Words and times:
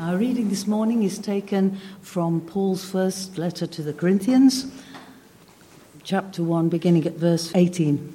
Our 0.00 0.16
reading 0.16 0.48
this 0.48 0.66
morning 0.66 1.04
is 1.04 1.20
taken 1.20 1.78
from 2.02 2.40
Paul's 2.40 2.84
first 2.84 3.38
letter 3.38 3.64
to 3.68 3.80
the 3.80 3.92
Corinthians, 3.92 4.66
chapter 6.02 6.42
1, 6.42 6.68
beginning 6.68 7.06
at 7.06 7.12
verse 7.12 7.52
18. 7.54 8.12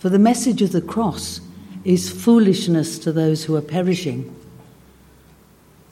For 0.00 0.08
the 0.08 0.18
message 0.18 0.62
of 0.62 0.72
the 0.72 0.80
cross 0.80 1.40
is 1.84 2.10
foolishness 2.10 2.98
to 2.98 3.12
those 3.12 3.44
who 3.44 3.54
are 3.54 3.62
perishing, 3.62 4.34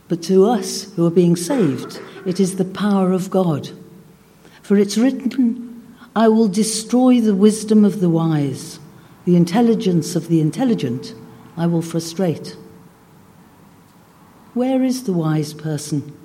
but 0.08 0.21
to 0.24 0.45
us 0.46 0.92
who 0.95 1.06
are 1.06 1.12
being 1.12 1.37
saved, 1.37 2.01
it 2.26 2.40
is 2.40 2.56
the 2.56 2.65
power 2.65 3.12
of 3.12 3.30
God. 3.30 3.71
For 4.62 4.76
it's 4.76 4.99
written, 4.99 5.96
I 6.17 6.26
will 6.26 6.49
destroy 6.49 7.21
the 7.21 7.37
wisdom 7.37 7.85
of 7.85 8.01
the 8.01 8.10
wise, 8.10 8.80
the 9.26 9.37
intelligence 9.37 10.17
of 10.17 10.26
the 10.26 10.40
intelligent 10.40 11.15
I 11.56 11.69
will 11.69 11.83
frustrate. 11.83 12.56
Where 14.59 14.83
is 14.83 15.04
the 15.04 15.13
wise 15.13 15.54
person? 15.54 16.19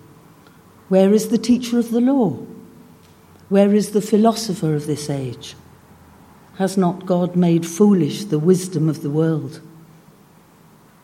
Where 0.89 1.13
is 1.13 1.27
the 1.27 1.37
teacher 1.37 1.77
of 1.77 1.91
the 1.91 2.01
law? 2.01 2.39
Where 3.47 3.75
is 3.75 3.91
the 3.91 4.01
philosopher 4.01 4.73
of 4.73 4.87
this 4.87 5.07
age? 5.07 5.55
Has 6.55 6.75
not 6.75 7.05
God 7.05 7.35
made 7.35 7.63
foolish 7.63 8.25
the 8.25 8.39
wisdom 8.39 8.89
of 8.89 9.03
the 9.03 9.11
world? 9.11 9.61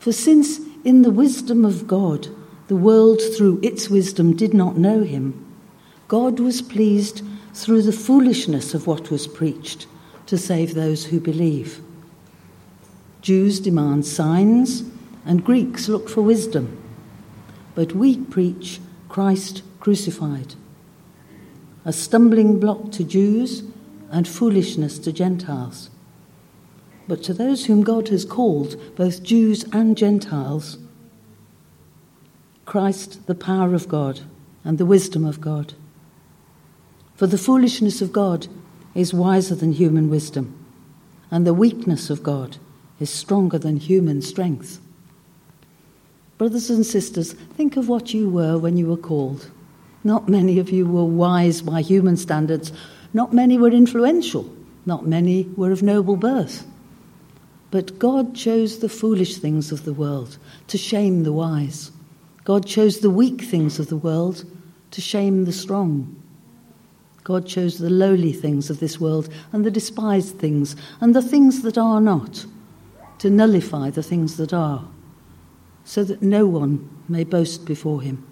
For 0.00 0.10
since 0.10 0.58
in 0.82 1.02
the 1.02 1.12
wisdom 1.12 1.64
of 1.64 1.86
God 1.86 2.26
the 2.66 2.74
world 2.74 3.20
through 3.36 3.60
its 3.62 3.88
wisdom 3.88 4.34
did 4.34 4.52
not 4.52 4.76
know 4.76 5.04
him, 5.04 5.54
God 6.08 6.40
was 6.40 6.60
pleased 6.60 7.22
through 7.54 7.82
the 7.82 7.92
foolishness 7.92 8.74
of 8.74 8.88
what 8.88 9.12
was 9.12 9.28
preached 9.28 9.86
to 10.26 10.36
save 10.36 10.74
those 10.74 11.04
who 11.04 11.20
believe. 11.20 11.80
Jews 13.22 13.60
demand 13.60 14.04
signs, 14.04 14.82
and 15.24 15.44
Greeks 15.44 15.88
look 15.88 16.08
for 16.08 16.22
wisdom. 16.22 16.79
But 17.80 17.94
we 17.94 18.18
preach 18.18 18.78
Christ 19.08 19.62
crucified, 19.80 20.54
a 21.86 21.94
stumbling 21.94 22.60
block 22.60 22.92
to 22.92 23.04
Jews 23.04 23.62
and 24.10 24.28
foolishness 24.28 24.98
to 24.98 25.14
Gentiles. 25.14 25.88
But 27.08 27.22
to 27.22 27.32
those 27.32 27.64
whom 27.64 27.82
God 27.82 28.08
has 28.08 28.26
called, 28.26 28.78
both 28.96 29.22
Jews 29.22 29.64
and 29.72 29.96
Gentiles, 29.96 30.76
Christ, 32.66 33.26
the 33.26 33.34
power 33.34 33.72
of 33.72 33.88
God 33.88 34.20
and 34.62 34.76
the 34.76 34.84
wisdom 34.84 35.24
of 35.24 35.40
God. 35.40 35.72
For 37.14 37.26
the 37.26 37.38
foolishness 37.38 38.02
of 38.02 38.12
God 38.12 38.46
is 38.94 39.14
wiser 39.14 39.54
than 39.54 39.72
human 39.72 40.10
wisdom, 40.10 40.54
and 41.30 41.46
the 41.46 41.54
weakness 41.54 42.10
of 42.10 42.22
God 42.22 42.58
is 42.98 43.08
stronger 43.08 43.56
than 43.56 43.78
human 43.78 44.20
strength. 44.20 44.82
Brothers 46.40 46.70
and 46.70 46.86
sisters, 46.86 47.34
think 47.34 47.76
of 47.76 47.90
what 47.90 48.14
you 48.14 48.30
were 48.30 48.56
when 48.56 48.78
you 48.78 48.86
were 48.86 48.96
called. 48.96 49.50
Not 50.04 50.26
many 50.26 50.58
of 50.58 50.70
you 50.70 50.86
were 50.86 51.04
wise 51.04 51.60
by 51.60 51.82
human 51.82 52.16
standards 52.16 52.72
not 53.12 53.34
many 53.34 53.58
were 53.58 53.68
influential, 53.68 54.50
not 54.86 55.06
many 55.06 55.50
were 55.54 55.70
of 55.70 55.82
noble 55.82 56.16
birth. 56.16 56.66
But 57.70 57.98
God 57.98 58.34
chose 58.34 58.78
the 58.78 58.88
foolish 58.88 59.36
things 59.36 59.70
of 59.70 59.84
the 59.84 59.92
world 59.92 60.38
to 60.68 60.78
shame 60.78 61.24
the 61.24 61.32
wise. 61.34 61.92
God 62.44 62.64
chose 62.64 63.00
the 63.00 63.10
weak 63.10 63.42
things 63.42 63.78
of 63.78 63.88
the 63.88 63.98
world 63.98 64.46
to 64.92 65.02
shame 65.02 65.44
the 65.44 65.52
strong. 65.52 66.16
God 67.22 67.46
chose 67.46 67.76
the 67.76 67.90
lowly 67.90 68.32
things 68.32 68.70
of 68.70 68.80
this 68.80 68.98
world 68.98 69.28
and 69.52 69.62
the 69.62 69.70
despised 69.70 70.38
things 70.38 70.74
and 71.02 71.14
the 71.14 71.20
things 71.20 71.60
that 71.60 71.76
are 71.76 72.00
not 72.00 72.46
to 73.18 73.28
nullify 73.28 73.90
the 73.90 74.02
things 74.02 74.38
that 74.38 74.54
are, 74.54 74.88
so 75.84 76.04
that 76.04 76.22
no 76.22 76.46
one 76.46 76.88
may 77.08 77.24
boast 77.24 77.64
before 77.64 78.02
him. 78.02 78.26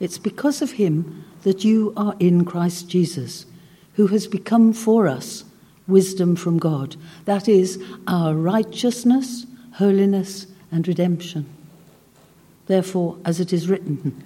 It's 0.00 0.18
because 0.18 0.62
of 0.62 0.72
him 0.72 1.24
that 1.42 1.64
you 1.64 1.92
are 1.96 2.14
in 2.20 2.44
Christ 2.44 2.88
Jesus, 2.88 3.46
who 3.94 4.06
has 4.08 4.26
become 4.26 4.72
for 4.72 5.08
us 5.08 5.44
wisdom 5.86 6.36
from 6.36 6.58
God. 6.58 6.96
That 7.24 7.48
is, 7.48 7.82
our 8.06 8.34
righteousness, 8.34 9.46
holiness, 9.72 10.46
and 10.70 10.86
redemption. 10.86 11.46
Therefore, 12.66 13.16
as 13.24 13.40
it 13.40 13.52
is 13.52 13.68
written, 13.68 14.22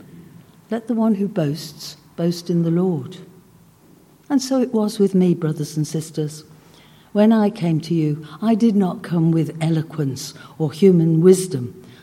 let 0.71 0.89
the 0.89 0.95
one 0.95 1.15
who 1.15 1.29
boasts 1.29 1.97
boast 2.17 2.51
in 2.51 2.63
the 2.63 2.71
Lord. 2.71 3.17
And 4.29 4.43
so 4.43 4.61
it 4.61 4.73
was 4.73 4.99
with 4.99 5.15
me, 5.15 5.35
brothers 5.35 5.77
and 5.77 5.87
sisters. 5.87 6.45
When 7.13 7.33
I 7.33 7.51
came 7.51 7.81
to 7.83 7.95
you, 7.95 8.27
I 8.41 8.55
did 8.55 8.75
not 8.75 9.03
come 9.03 9.31
with 9.31 9.57
eloquence 9.61 10.35
or 10.59 10.73
human 10.73 11.21
wisdom 11.21 11.82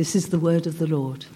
This 0.00 0.16
is 0.16 0.30
the 0.30 0.38
word 0.38 0.66
of 0.66 0.78
the 0.78 0.86
Lord. 0.86 1.26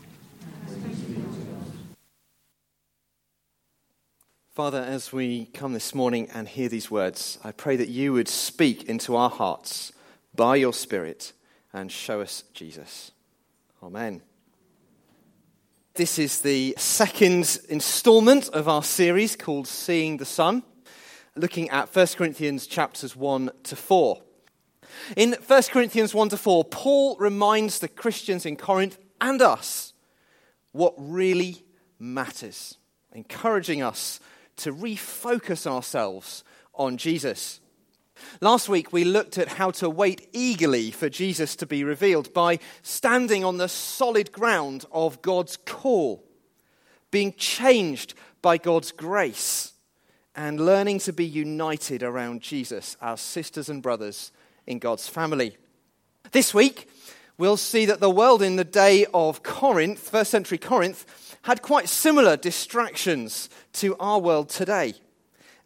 Father, 4.55 4.79
as 4.79 5.13
we 5.13 5.51
come 5.53 5.75
this 5.75 5.95
morning 5.95 6.31
and 6.33 6.49
hear 6.49 6.71
these 6.71 6.91
words, 6.91 7.39
I 7.45 7.53
pray 7.53 7.77
that 7.77 7.91
you 7.91 8.15
would 8.15 8.27
speak 8.27 8.85
into 8.85 9.17
our 9.17 9.29
hearts 9.29 9.93
by 10.35 10.57
your 10.57 10.73
Spirit 10.73 11.35
and 11.75 11.93
show 11.93 12.23
us 12.23 12.45
Jesus. 12.55 13.13
Amen. 13.83 14.23
This 15.93 16.19
is 16.19 16.41
the 16.41 16.75
second 16.79 17.59
installment 17.69 18.49
of 18.49 18.67
our 18.67 18.83
series 18.83 19.37
called 19.37 19.69
Seeing 19.69 20.17
the 20.17 20.25
Son, 20.25 20.63
looking 21.37 21.69
at 21.69 21.95
1 21.95 22.07
Corinthians 22.17 22.67
chapters 22.67 23.15
1 23.15 23.51
to 23.65 23.77
4. 23.77 24.23
In 25.17 25.35
1 25.47 25.63
Corinthians 25.65 26.15
1 26.15 26.31
to 26.31 26.37
4, 26.37 26.65
Paul 26.65 27.17
reminds 27.19 27.79
the 27.79 27.89
Christians 27.89 28.47
in 28.47 28.57
Corinth 28.57 28.99
and 29.21 29.41
us 29.43 29.93
what 30.73 30.95
really 30.97 31.65
matters, 31.99 32.79
encouraging 33.13 33.83
us 33.83 34.21
to 34.57 34.73
refocus 34.73 35.67
ourselves 35.67 36.45
on 36.75 36.97
Jesus. 36.97 37.61
Last 38.41 38.69
week, 38.69 38.93
we 38.93 39.05
looked 39.05 39.39
at 39.39 39.49
how 39.49 39.71
to 39.73 39.91
wait 39.91 40.29
eagerly 40.33 40.91
for 40.91 41.09
Jesus 41.09 41.57
to 41.57 41.67
be 41.67 41.85
revealed 41.85 42.33
by 42.33 42.59
standing 42.83 43.45
on 43.45 43.57
the 43.57 43.69
solid 43.69 44.33
ground 44.33 44.85
of 44.93 45.23
God's 45.23 45.57
call, 45.57 46.25
being 47.11 47.33
changed 47.35 48.15
by 48.43 48.59
God's 48.59 48.93
grace, 48.93 49.73
and 50.37 50.61
learning 50.61 50.99
to 51.01 51.13
be 51.13 51.25
united 51.25 52.03
around 52.03 52.41
Jesus 52.41 52.97
as 53.01 53.21
sisters 53.21 53.69
and 53.69 53.83
brothers 53.83 54.33
in 54.67 54.79
God's 54.79 55.09
family. 55.09 55.57
This 56.33 56.55
week, 56.55 56.89
we'll 57.39 57.57
see 57.57 57.87
that 57.87 58.01
the 58.01 58.11
world 58.11 58.43
in 58.43 58.57
the 58.57 58.65
day 58.65 59.07
of 59.13 59.43
Corinth, 59.43 60.11
first 60.11 60.31
century 60.31 60.59
Corinth, 60.59 61.37
had 61.43 61.63
quite 61.63 61.89
similar 61.89 62.37
distractions 62.37 63.51
to 63.75 63.97
our 63.99 64.19
world 64.19 64.49
today. 64.49 64.95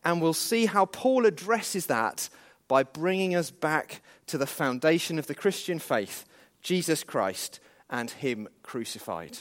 And 0.04 0.20
we'll 0.20 0.32
see 0.32 0.66
how 0.66 0.86
Paul 0.86 1.26
addresses 1.26 1.86
that 1.86 2.28
by 2.66 2.82
bringing 2.82 3.34
us 3.34 3.50
back 3.50 4.02
to 4.26 4.38
the 4.38 4.46
foundation 4.46 5.18
of 5.18 5.26
the 5.26 5.34
Christian 5.34 5.78
faith, 5.78 6.24
Jesus 6.62 7.02
Christ 7.04 7.60
and 7.88 8.10
Him 8.10 8.48
crucified. 8.62 9.38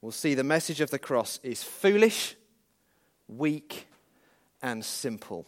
We'll 0.00 0.12
see 0.12 0.34
the 0.34 0.44
message 0.44 0.80
of 0.80 0.90
the 0.90 0.98
cross 0.98 1.40
is 1.42 1.62
foolish, 1.62 2.36
weak, 3.28 3.86
and 4.62 4.84
simple. 4.84 5.46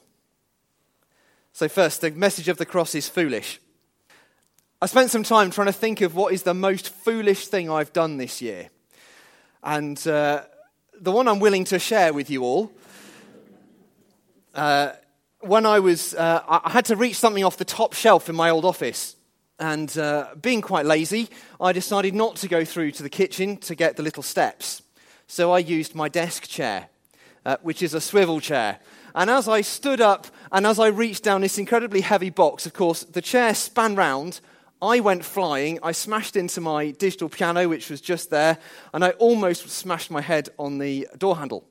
So, 1.52 1.68
first, 1.68 2.00
the 2.00 2.10
message 2.10 2.48
of 2.48 2.58
the 2.58 2.66
cross 2.66 2.94
is 2.94 3.08
foolish. 3.08 3.60
I 4.80 4.86
spent 4.86 5.10
some 5.10 5.24
time 5.24 5.50
trying 5.50 5.66
to 5.66 5.72
think 5.72 6.02
of 6.02 6.14
what 6.14 6.32
is 6.32 6.44
the 6.44 6.54
most 6.54 6.90
foolish 6.90 7.48
thing 7.48 7.68
I've 7.68 7.92
done 7.92 8.16
this 8.16 8.40
year. 8.40 8.68
And 9.62 10.06
uh, 10.06 10.42
the 11.00 11.10
one 11.10 11.26
I'm 11.26 11.40
willing 11.40 11.64
to 11.64 11.78
share 11.78 12.12
with 12.12 12.30
you 12.30 12.44
all. 12.44 12.70
Uh, 14.54 14.92
when 15.40 15.66
I 15.66 15.80
was, 15.80 16.14
uh, 16.14 16.42
I 16.48 16.70
had 16.70 16.84
to 16.86 16.96
reach 16.96 17.16
something 17.16 17.44
off 17.44 17.56
the 17.56 17.64
top 17.64 17.92
shelf 17.92 18.28
in 18.28 18.36
my 18.36 18.50
old 18.50 18.64
office. 18.64 19.16
And 19.58 19.96
uh, 19.98 20.28
being 20.40 20.60
quite 20.60 20.86
lazy, 20.86 21.28
I 21.60 21.72
decided 21.72 22.14
not 22.14 22.36
to 22.36 22.48
go 22.48 22.64
through 22.64 22.92
to 22.92 23.02
the 23.02 23.10
kitchen 23.10 23.56
to 23.58 23.74
get 23.74 23.96
the 23.96 24.04
little 24.04 24.22
steps. 24.22 24.82
So 25.26 25.52
I 25.52 25.58
used 25.58 25.94
my 25.94 26.08
desk 26.08 26.44
chair, 26.44 26.88
uh, 27.44 27.56
which 27.62 27.82
is 27.82 27.94
a 27.94 28.00
swivel 28.00 28.40
chair. 28.40 28.78
And 29.14 29.28
as 29.28 29.48
I 29.48 29.62
stood 29.62 30.00
up 30.00 30.28
and 30.52 30.66
as 30.66 30.78
I 30.78 30.88
reached 30.88 31.24
down 31.24 31.40
this 31.40 31.58
incredibly 31.58 32.00
heavy 32.00 32.30
box, 32.30 32.66
of 32.66 32.74
course, 32.74 33.02
the 33.02 33.22
chair 33.22 33.54
span 33.54 33.94
round 33.96 34.40
I 34.80 35.00
went 35.00 35.24
flying. 35.24 35.80
I 35.82 35.92
smashed 35.92 36.36
into 36.36 36.60
my 36.60 36.92
digital 36.92 37.28
piano, 37.28 37.68
which 37.68 37.90
was 37.90 38.00
just 38.00 38.30
there, 38.30 38.58
and 38.94 39.04
I 39.04 39.10
almost 39.10 39.68
smashed 39.68 40.10
my 40.10 40.20
head 40.20 40.50
on 40.58 40.78
the 40.78 41.08
door 41.18 41.36
handle. 41.36 41.64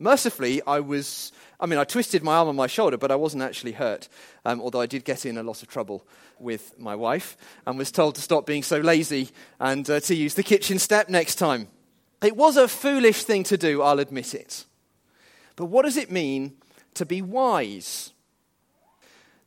Mercifully, 0.00 0.60
I 0.66 0.80
was, 0.80 1.30
I 1.60 1.66
mean, 1.66 1.78
I 1.78 1.84
twisted 1.84 2.24
my 2.24 2.36
arm 2.36 2.48
on 2.48 2.56
my 2.56 2.66
shoulder, 2.66 2.96
but 2.96 3.12
I 3.12 3.16
wasn't 3.16 3.44
actually 3.44 3.72
hurt, 3.72 4.08
um, 4.44 4.60
although 4.60 4.80
I 4.80 4.86
did 4.86 5.04
get 5.04 5.26
in 5.26 5.38
a 5.38 5.42
lot 5.42 5.62
of 5.62 5.68
trouble 5.68 6.04
with 6.38 6.76
my 6.78 6.96
wife 6.96 7.36
and 7.66 7.78
was 7.78 7.92
told 7.92 8.14
to 8.16 8.22
stop 8.22 8.46
being 8.46 8.62
so 8.62 8.78
lazy 8.78 9.28
and 9.60 9.88
uh, 9.88 10.00
to 10.00 10.14
use 10.14 10.34
the 10.34 10.42
kitchen 10.42 10.78
step 10.78 11.08
next 11.08 11.36
time. 11.36 11.68
It 12.22 12.34
was 12.34 12.56
a 12.56 12.66
foolish 12.66 13.24
thing 13.24 13.44
to 13.44 13.56
do, 13.56 13.82
I'll 13.82 14.00
admit 14.00 14.34
it. 14.34 14.64
But 15.54 15.66
what 15.66 15.84
does 15.84 15.98
it 15.98 16.10
mean 16.10 16.56
to 16.94 17.06
be 17.06 17.22
wise? 17.22 18.12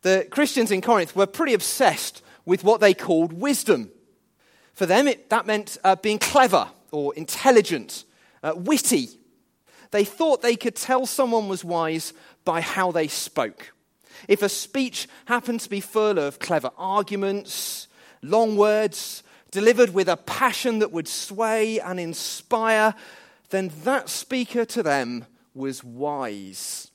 The 0.01 0.27
Christians 0.29 0.71
in 0.71 0.81
Corinth 0.81 1.15
were 1.15 1.25
pretty 1.25 1.53
obsessed 1.53 2.21
with 2.45 2.63
what 2.63 2.81
they 2.81 2.93
called 2.93 3.33
wisdom. 3.33 3.89
For 4.73 4.85
them, 4.85 5.07
it, 5.07 5.29
that 5.29 5.45
meant 5.45 5.77
uh, 5.83 5.95
being 5.95 6.19
clever 6.19 6.67
or 6.91 7.13
intelligent, 7.15 8.03
uh, 8.41 8.53
witty. 8.55 9.09
They 9.91 10.03
thought 10.03 10.41
they 10.41 10.55
could 10.55 10.75
tell 10.75 11.05
someone 11.05 11.47
was 11.47 11.63
wise 11.63 12.13
by 12.43 12.61
how 12.61 12.91
they 12.91 13.07
spoke. 13.07 13.73
If 14.27 14.41
a 14.41 14.49
speech 14.49 15.07
happened 15.25 15.59
to 15.61 15.69
be 15.69 15.79
full 15.79 16.19
of 16.19 16.39
clever 16.39 16.71
arguments, 16.77 17.87
long 18.21 18.57
words, 18.57 19.23
delivered 19.51 19.93
with 19.93 20.09
a 20.09 20.17
passion 20.17 20.79
that 20.79 20.91
would 20.91 21.07
sway 21.07 21.79
and 21.79 21.99
inspire, 21.99 22.95
then 23.51 23.71
that 23.83 24.09
speaker 24.09 24.65
to 24.65 24.81
them 24.81 25.25
was 25.53 25.83
wise, 25.83 26.89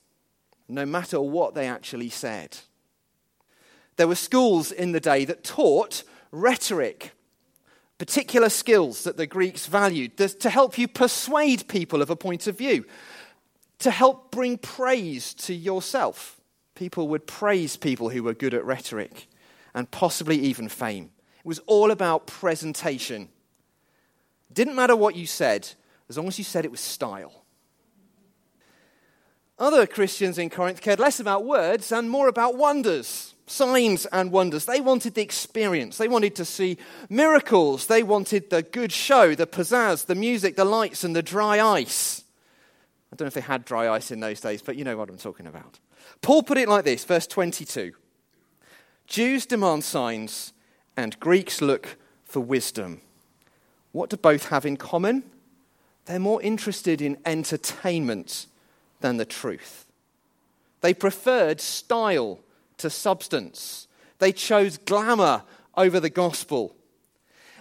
no 0.68 0.84
matter 0.84 1.20
what 1.20 1.54
they 1.54 1.66
actually 1.66 2.10
said. 2.10 2.58
There 3.96 4.08
were 4.08 4.14
schools 4.14 4.70
in 4.70 4.92
the 4.92 5.00
day 5.00 5.24
that 5.24 5.42
taught 5.42 6.04
rhetoric, 6.30 7.12
particular 7.96 8.48
skills 8.48 9.02
that 9.04 9.16
the 9.16 9.26
Greeks 9.26 9.66
valued 9.66 10.16
to 10.16 10.50
help 10.50 10.78
you 10.78 10.86
persuade 10.86 11.66
people 11.68 12.00
of 12.00 12.10
a 12.10 12.16
point 12.16 12.46
of 12.46 12.56
view, 12.56 12.84
to 13.80 13.90
help 13.90 14.30
bring 14.30 14.58
praise 14.58 15.34
to 15.34 15.54
yourself. 15.54 16.40
People 16.74 17.08
would 17.08 17.26
praise 17.26 17.76
people 17.76 18.10
who 18.10 18.22
were 18.22 18.34
good 18.34 18.54
at 18.54 18.64
rhetoric 18.64 19.26
and 19.74 19.90
possibly 19.90 20.38
even 20.38 20.68
fame. 20.68 21.10
It 21.38 21.46
was 21.46 21.60
all 21.66 21.90
about 21.90 22.26
presentation. 22.26 23.28
Didn't 24.52 24.76
matter 24.76 24.94
what 24.94 25.16
you 25.16 25.26
said, 25.26 25.68
as 26.08 26.16
long 26.16 26.28
as 26.28 26.38
you 26.38 26.44
said 26.44 26.64
it 26.64 26.70
with 26.70 26.80
style. 26.80 27.37
Other 29.58 29.86
Christians 29.86 30.38
in 30.38 30.50
Corinth 30.50 30.80
cared 30.80 31.00
less 31.00 31.18
about 31.18 31.44
words 31.44 31.90
and 31.90 32.08
more 32.08 32.28
about 32.28 32.56
wonders 32.56 33.34
signs 33.50 34.06
and 34.06 34.30
wonders. 34.30 34.64
They 34.64 34.80
wanted 34.80 35.14
the 35.14 35.22
experience. 35.22 35.98
They 35.98 36.08
wanted 36.08 36.34
to 36.36 36.44
see 36.44 36.78
miracles. 37.08 37.86
They 37.86 38.02
wanted 38.02 38.50
the 38.50 38.62
good 38.62 38.92
show, 38.92 39.34
the 39.34 39.46
pizzazz, 39.46 40.06
the 40.06 40.14
music, 40.14 40.56
the 40.56 40.64
lights, 40.64 41.04
and 41.04 41.14
the 41.14 41.22
dry 41.22 41.60
ice. 41.60 42.24
I 43.12 43.16
don't 43.16 43.26
know 43.26 43.28
if 43.28 43.34
they 43.34 43.40
had 43.40 43.64
dry 43.64 43.88
ice 43.88 44.10
in 44.10 44.20
those 44.20 44.40
days, 44.40 44.62
but 44.62 44.76
you 44.76 44.84
know 44.84 44.96
what 44.96 45.08
I'm 45.08 45.18
talking 45.18 45.46
about. 45.46 45.78
Paul 46.20 46.42
put 46.42 46.58
it 46.58 46.68
like 46.68 46.84
this, 46.84 47.04
verse 47.04 47.26
22 47.26 47.92
Jews 49.06 49.46
demand 49.46 49.84
signs, 49.84 50.52
and 50.96 51.18
Greeks 51.18 51.62
look 51.62 51.96
for 52.24 52.40
wisdom. 52.40 53.00
What 53.92 54.10
do 54.10 54.16
both 54.18 54.48
have 54.48 54.66
in 54.66 54.76
common? 54.76 55.24
They're 56.04 56.18
more 56.18 56.42
interested 56.42 57.00
in 57.00 57.16
entertainment 57.24 58.46
than 59.00 59.16
the 59.16 59.24
truth. 59.24 59.86
They 60.80 60.94
preferred 60.94 61.60
style 61.60 62.40
to 62.78 62.90
substance. 62.90 63.88
They 64.18 64.32
chose 64.32 64.78
glamour 64.78 65.42
over 65.76 66.00
the 66.00 66.10
gospel. 66.10 66.74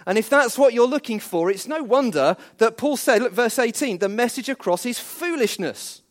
And 0.06 0.16
if 0.16 0.30
that's 0.30 0.56
what 0.56 0.72
you're 0.72 0.86
looking 0.86 1.20
for, 1.20 1.50
it's 1.50 1.68
no 1.68 1.82
wonder 1.82 2.36
that 2.58 2.76
Paul 2.76 2.96
said, 2.96 3.22
look, 3.22 3.32
verse 3.32 3.58
18, 3.58 3.98
the 3.98 4.08
message 4.08 4.48
across 4.48 4.86
is 4.86 4.98
foolishness. 4.98 6.02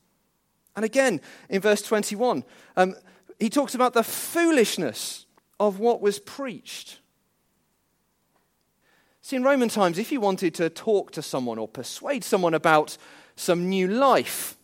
And 0.75 0.85
again, 0.85 1.21
in 1.49 1.61
verse 1.61 1.81
21, 1.81 2.43
um, 2.75 2.95
he 3.39 3.49
talks 3.49 3.73
about 3.73 3.93
the 3.93 4.03
foolishness 4.03 5.25
of 5.59 5.79
what 5.79 6.01
was 6.01 6.19
preached. 6.19 6.99
See, 9.21 9.35
in 9.35 9.43
Roman 9.43 9.69
times, 9.69 9.97
if 9.97 10.11
you 10.11 10.21
wanted 10.21 10.53
to 10.55 10.69
talk 10.69 11.11
to 11.11 11.21
someone 11.21 11.57
or 11.57 11.67
persuade 11.67 12.23
someone 12.23 12.53
about 12.53 12.97
some 13.35 13.67
new 13.67 13.87
life, 13.87 14.56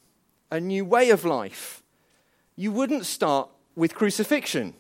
a 0.53 0.59
new 0.59 0.85
way 0.85 1.09
of 1.09 1.25
life, 1.25 1.81
you 2.55 2.71
wouldn't 2.71 3.07
start 3.07 3.50
with 3.75 3.95
crucifixion. 3.95 4.75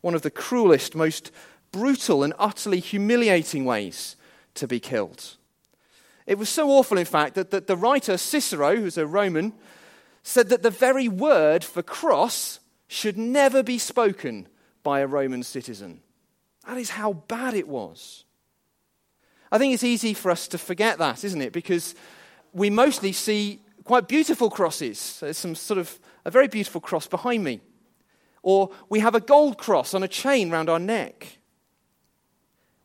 One 0.00 0.16
of 0.16 0.22
the 0.22 0.32
cruelest, 0.32 0.96
most 0.96 1.30
brutal, 1.70 2.24
and 2.24 2.34
utterly 2.40 2.80
humiliating 2.80 3.64
ways 3.64 4.16
to 4.54 4.66
be 4.66 4.80
killed. 4.80 5.36
It 6.26 6.38
was 6.38 6.48
so 6.48 6.70
awful, 6.70 6.98
in 6.98 7.04
fact, 7.04 7.36
that, 7.36 7.52
that 7.52 7.68
the 7.68 7.76
writer 7.76 8.16
Cicero, 8.16 8.74
who's 8.74 8.98
a 8.98 9.06
Roman, 9.06 9.52
said 10.24 10.48
that 10.48 10.64
the 10.64 10.70
very 10.70 11.06
word 11.06 11.62
for 11.62 11.80
cross 11.80 12.58
should 12.88 13.16
never 13.16 13.62
be 13.62 13.78
spoken 13.78 14.48
by 14.82 14.98
a 15.00 15.06
Roman 15.06 15.44
citizen. 15.44 16.00
That 16.66 16.78
is 16.78 16.90
how 16.90 17.12
bad 17.12 17.54
it 17.54 17.68
was. 17.68 18.24
I 19.52 19.58
think 19.58 19.72
it's 19.72 19.84
easy 19.84 20.14
for 20.14 20.32
us 20.32 20.48
to 20.48 20.58
forget 20.58 20.98
that, 20.98 21.22
isn't 21.22 21.42
it? 21.42 21.52
Because 21.52 21.94
we 22.52 22.70
mostly 22.70 23.12
see 23.12 23.60
quite 23.84 24.08
beautiful 24.08 24.50
crosses. 24.50 25.18
There's 25.20 25.38
some 25.38 25.54
sort 25.54 25.78
of 25.78 25.98
a 26.24 26.30
very 26.30 26.48
beautiful 26.48 26.80
cross 26.80 27.06
behind 27.06 27.44
me. 27.44 27.60
Or 28.42 28.70
we 28.88 29.00
have 29.00 29.14
a 29.14 29.20
gold 29.20 29.58
cross 29.58 29.94
on 29.94 30.02
a 30.02 30.08
chain 30.08 30.50
round 30.50 30.68
our 30.68 30.78
neck. 30.78 31.38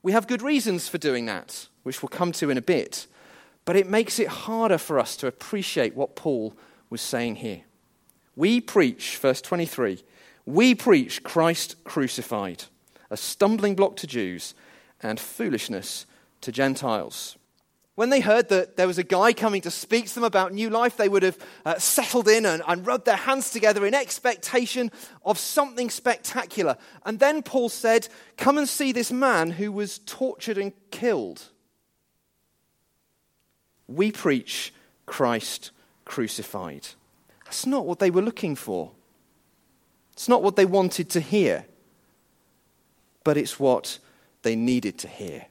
We 0.04 0.12
have 0.12 0.28
good 0.28 0.42
reasons 0.42 0.88
for 0.88 0.98
doing 0.98 1.26
that, 1.26 1.68
which 1.84 2.02
we'll 2.02 2.10
come 2.10 2.32
to 2.34 2.50
in 2.50 2.58
a 2.58 2.62
bit. 2.62 3.08
But 3.66 3.76
it 3.76 3.90
makes 3.90 4.20
it 4.20 4.28
harder 4.28 4.78
for 4.78 5.00
us 5.00 5.18
to 5.18 5.28
appreciate 5.28 5.96
what 5.96 6.16
Paul 6.16 6.54
was 6.90 7.02
saying 7.02 7.38
here. 7.38 7.62
We 8.36 8.62
preach, 8.62 9.18
verse 9.18 9.42
23, 9.42 10.04
we 10.46 10.76
preach 10.76 11.24
Christ 11.24 11.84
crucified, 11.84 12.66
a 13.10 13.18
stumbling 13.18 13.76
block 13.76 13.98
to 13.98 14.08
Jews 14.08 14.54
and 15.02 15.20
foolishness 15.20 16.06
to 16.42 16.52
Gentiles. 16.52 17.37
When 17.98 18.12
they 18.12 18.20
heard 18.20 18.50
that 18.50 18.78
there 18.78 18.86
was 18.86 19.00
a 19.00 19.04
guy 19.04 19.34
coming 19.34 19.62
to 19.62 19.72
speak 19.72 20.06
to 20.06 20.14
them 20.14 20.24
about 20.24 20.54
new 20.54 20.70
life, 20.70 20.98
they 20.98 21.10
would 21.10 21.24
have 21.24 21.40
uh, 21.66 21.80
settled 21.80 22.28
in 22.28 22.46
and, 22.46 22.62
and 22.68 22.86
rubbed 22.86 23.06
their 23.06 23.16
hands 23.16 23.50
together 23.50 23.88
in 23.88 23.96
expectation 23.96 24.92
of 25.26 25.40
something 25.40 25.90
spectacular. 25.90 26.78
And 27.08 27.18
then 27.18 27.42
Paul 27.42 27.70
said, 27.70 28.08
Come 28.38 28.60
and 28.60 28.70
see 28.70 28.92
this 28.92 29.12
man 29.12 29.50
who 29.50 29.72
was 29.72 29.98
tortured 29.98 30.60
and 30.60 30.74
killed. 30.92 31.42
We 33.88 34.12
preach 34.12 34.76
Christ 35.08 35.72
crucified. 36.06 36.90
That's 37.46 37.66
not 37.66 37.88
what 37.88 37.98
they 37.98 38.12
were 38.12 38.22
looking 38.22 38.56
for. 38.56 38.92
It's 40.14 40.30
not 40.30 40.44
what 40.44 40.56
they 40.56 40.66
wanted 40.66 41.10
to 41.10 41.20
hear, 41.20 41.66
but 43.24 43.38
it's 43.38 43.60
what 43.60 43.98
they 44.44 44.56
needed 44.56 45.00
to 45.00 45.08
hear. 45.08 45.48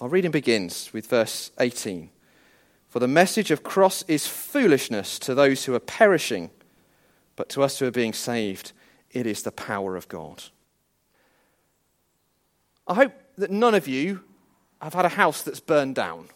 Our 0.00 0.08
reading 0.08 0.30
begins 0.30 0.94
with 0.94 1.08
verse 1.08 1.50
18. 1.60 2.08
For 2.88 3.00
the 3.00 3.06
message 3.06 3.50
of 3.50 3.62
cross 3.62 4.02
is 4.08 4.26
foolishness 4.26 5.18
to 5.18 5.34
those 5.34 5.66
who 5.66 5.74
are 5.74 5.80
perishing, 5.80 6.48
but 7.36 7.50
to 7.50 7.62
us 7.62 7.78
who 7.78 7.86
are 7.86 7.90
being 7.90 8.14
saved, 8.14 8.72
it 9.10 9.26
is 9.26 9.42
the 9.42 9.52
power 9.52 9.96
of 9.96 10.08
God. 10.08 10.44
I 12.88 12.94
hope 12.94 13.12
that 13.36 13.50
none 13.50 13.74
of 13.74 13.86
you 13.86 14.24
have 14.80 14.94
had 14.94 15.04
a 15.04 15.10
house 15.10 15.42
that's 15.42 15.60
burned 15.60 15.96
down. 15.96 16.28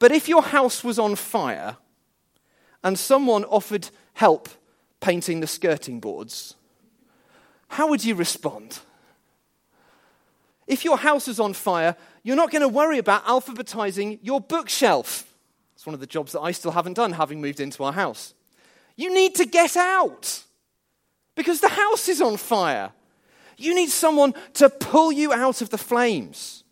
But 0.00 0.10
if 0.10 0.28
your 0.28 0.42
house 0.42 0.82
was 0.82 0.98
on 0.98 1.14
fire 1.14 1.76
and 2.82 2.98
someone 2.98 3.44
offered 3.44 3.90
help 4.14 4.48
painting 4.98 5.38
the 5.38 5.46
skirting 5.46 6.00
boards, 6.00 6.56
how 7.68 7.88
would 7.88 8.04
you 8.04 8.16
respond? 8.16 8.80
If 10.68 10.84
your 10.84 10.98
house 10.98 11.26
is 11.26 11.40
on 11.40 11.54
fire, 11.54 11.96
you're 12.22 12.36
not 12.36 12.52
going 12.52 12.62
to 12.62 12.68
worry 12.68 12.98
about 12.98 13.24
alphabetizing 13.24 14.18
your 14.22 14.40
bookshelf. 14.40 15.34
It's 15.74 15.86
one 15.86 15.94
of 15.94 16.00
the 16.00 16.06
jobs 16.06 16.32
that 16.32 16.40
I 16.40 16.52
still 16.52 16.72
haven't 16.72 16.92
done, 16.92 17.12
having 17.12 17.40
moved 17.40 17.58
into 17.58 17.82
our 17.82 17.92
house. 17.92 18.34
You 18.94 19.12
need 19.12 19.34
to 19.36 19.46
get 19.46 19.76
out 19.76 20.44
because 21.34 21.60
the 21.60 21.68
house 21.68 22.08
is 22.08 22.20
on 22.20 22.36
fire. 22.36 22.92
You 23.56 23.74
need 23.74 23.88
someone 23.88 24.34
to 24.54 24.68
pull 24.68 25.10
you 25.10 25.32
out 25.32 25.62
of 25.62 25.70
the 25.70 25.78
flames. 25.78 26.64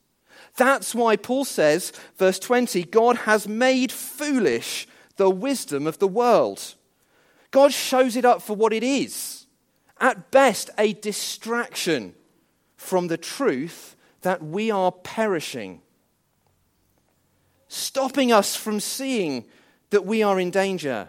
That's 0.56 0.94
why 0.94 1.16
Paul 1.16 1.44
says, 1.44 1.92
verse 2.16 2.38
20, 2.38 2.84
God 2.84 3.16
has 3.18 3.48
made 3.48 3.90
foolish 3.90 4.86
the 5.16 5.30
wisdom 5.30 5.86
of 5.86 5.98
the 5.98 6.08
world. 6.08 6.74
God 7.50 7.72
shows 7.72 8.16
it 8.16 8.26
up 8.26 8.42
for 8.42 8.54
what 8.54 8.72
it 8.72 8.82
is. 8.82 9.46
At 10.00 10.30
best, 10.30 10.68
a 10.76 10.92
distraction 10.92 12.14
from 12.76 13.08
the 13.08 13.16
truth 13.16 13.96
that 14.22 14.42
we 14.42 14.70
are 14.70 14.92
perishing, 14.92 15.80
stopping 17.68 18.32
us 18.32 18.56
from 18.56 18.80
seeing 18.80 19.44
that 19.90 20.04
we 20.04 20.22
are 20.22 20.38
in 20.40 20.50
danger. 20.50 21.08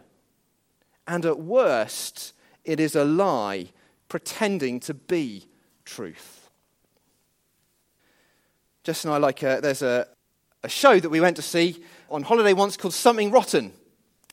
And 1.07 1.25
at 1.25 1.39
worst, 1.39 2.33
it 2.63 2.79
is 2.79 2.95
a 2.95 3.05
lie 3.05 3.69
pretending 4.09 4.79
to 4.81 4.93
be 4.93 5.47
truth. 5.85 6.49
Jess 8.83 9.03
and 9.03 9.13
I 9.13 9.17
like, 9.17 9.43
a, 9.43 9.59
there's 9.61 9.81
a, 9.81 10.07
a 10.63 10.69
show 10.69 10.99
that 10.99 11.09
we 11.09 11.19
went 11.19 11.35
to 11.37 11.41
see 11.41 11.83
on 12.09 12.23
holiday 12.23 12.53
once 12.53 12.77
called 12.77 12.93
Something 12.93 13.31
Rotten. 13.31 13.73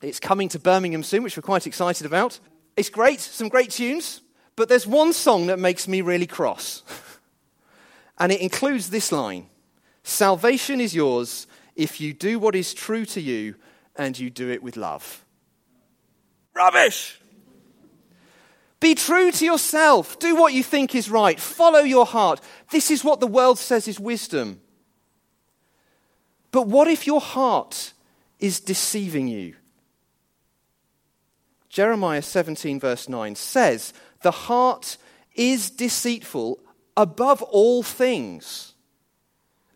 It's 0.02 0.20
coming 0.20 0.48
to 0.50 0.58
Birmingham 0.58 1.02
soon, 1.02 1.22
which 1.22 1.36
we're 1.36 1.42
quite 1.42 1.66
excited 1.66 2.06
about. 2.06 2.38
It's 2.76 2.90
great, 2.90 3.20
some 3.20 3.48
great 3.48 3.70
tunes, 3.70 4.20
but 4.56 4.68
there's 4.68 4.86
one 4.86 5.12
song 5.12 5.46
that 5.46 5.58
makes 5.58 5.88
me 5.88 6.00
really 6.02 6.26
cross. 6.26 6.82
and 8.18 8.32
it 8.32 8.40
includes 8.40 8.90
this 8.90 9.12
line 9.12 9.48
Salvation 10.02 10.80
is 10.80 10.94
yours 10.94 11.46
if 11.74 12.00
you 12.00 12.12
do 12.12 12.38
what 12.38 12.54
is 12.54 12.74
true 12.74 13.06
to 13.06 13.20
you 13.20 13.54
and 13.96 14.18
you 14.18 14.28
do 14.28 14.50
it 14.50 14.62
with 14.62 14.76
love. 14.76 15.24
Rubbish! 16.54 17.18
Be 18.80 18.94
true 18.94 19.32
to 19.32 19.44
yourself. 19.46 20.18
Do 20.18 20.36
what 20.36 20.52
you 20.52 20.62
think 20.62 20.94
is 20.94 21.08
right. 21.08 21.40
Follow 21.40 21.80
your 21.80 22.04
heart. 22.04 22.42
This 22.70 22.90
is 22.90 23.02
what 23.02 23.18
the 23.18 23.26
world 23.26 23.58
says 23.58 23.88
is 23.88 23.98
wisdom. 23.98 24.60
But 26.50 26.66
what 26.66 26.86
if 26.86 27.06
your 27.06 27.22
heart 27.22 27.94
is 28.38 28.60
deceiving 28.60 29.26
you? 29.26 29.54
Jeremiah 31.70 32.22
17, 32.22 32.78
verse 32.78 33.08
9 33.08 33.34
says, 33.34 33.94
The 34.20 34.30
heart 34.30 34.98
is 35.34 35.70
deceitful 35.70 36.60
above 36.96 37.42
all 37.42 37.82
things 37.82 38.74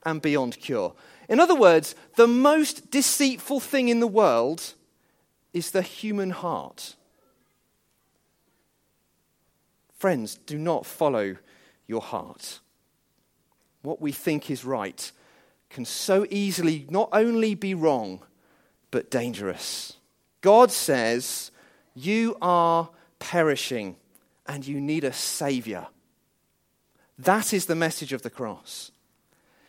and 0.05 0.23
beyond 0.23 0.59
cure. 0.59 0.95
In 1.29 1.41
other 1.41 1.55
words, 1.55 1.95
the 2.17 2.27
most 2.27 2.91
deceitful 2.91 3.61
thing 3.61 3.89
in 3.89 4.01
the 4.01 4.07
world 4.07 4.75
is 5.53 5.71
the 5.71 5.83
human 5.83 6.31
heart. 6.31 6.95
Friends, 9.99 10.37
do 10.37 10.57
not 10.57 10.87
follow 10.87 11.37
your 11.87 12.01
heart. 12.01 12.61
What 13.83 14.01
we 14.01 14.13
think 14.13 14.51
is 14.51 14.65
right 14.65 15.11
can 15.71 15.85
so 15.85 16.27
easily 16.31 16.87
not 16.89 17.09
only 17.13 17.55
be 17.55 17.75
wrong, 17.75 18.23
but 18.91 19.11
dangerous. 19.11 19.97
God 20.41 20.71
says, 20.71 21.51
You 21.95 22.37
are 22.41 22.91
perishing 23.19 23.97
and 24.47 24.67
you 24.67 24.81
need 24.81 25.05
a 25.05 25.13
Savior. 25.13 25.89
That 27.19 27.53
is 27.53 27.67
the 27.67 27.75
message 27.75 28.13
of 28.13 28.23
the 28.23 28.31
cross. 28.31 28.93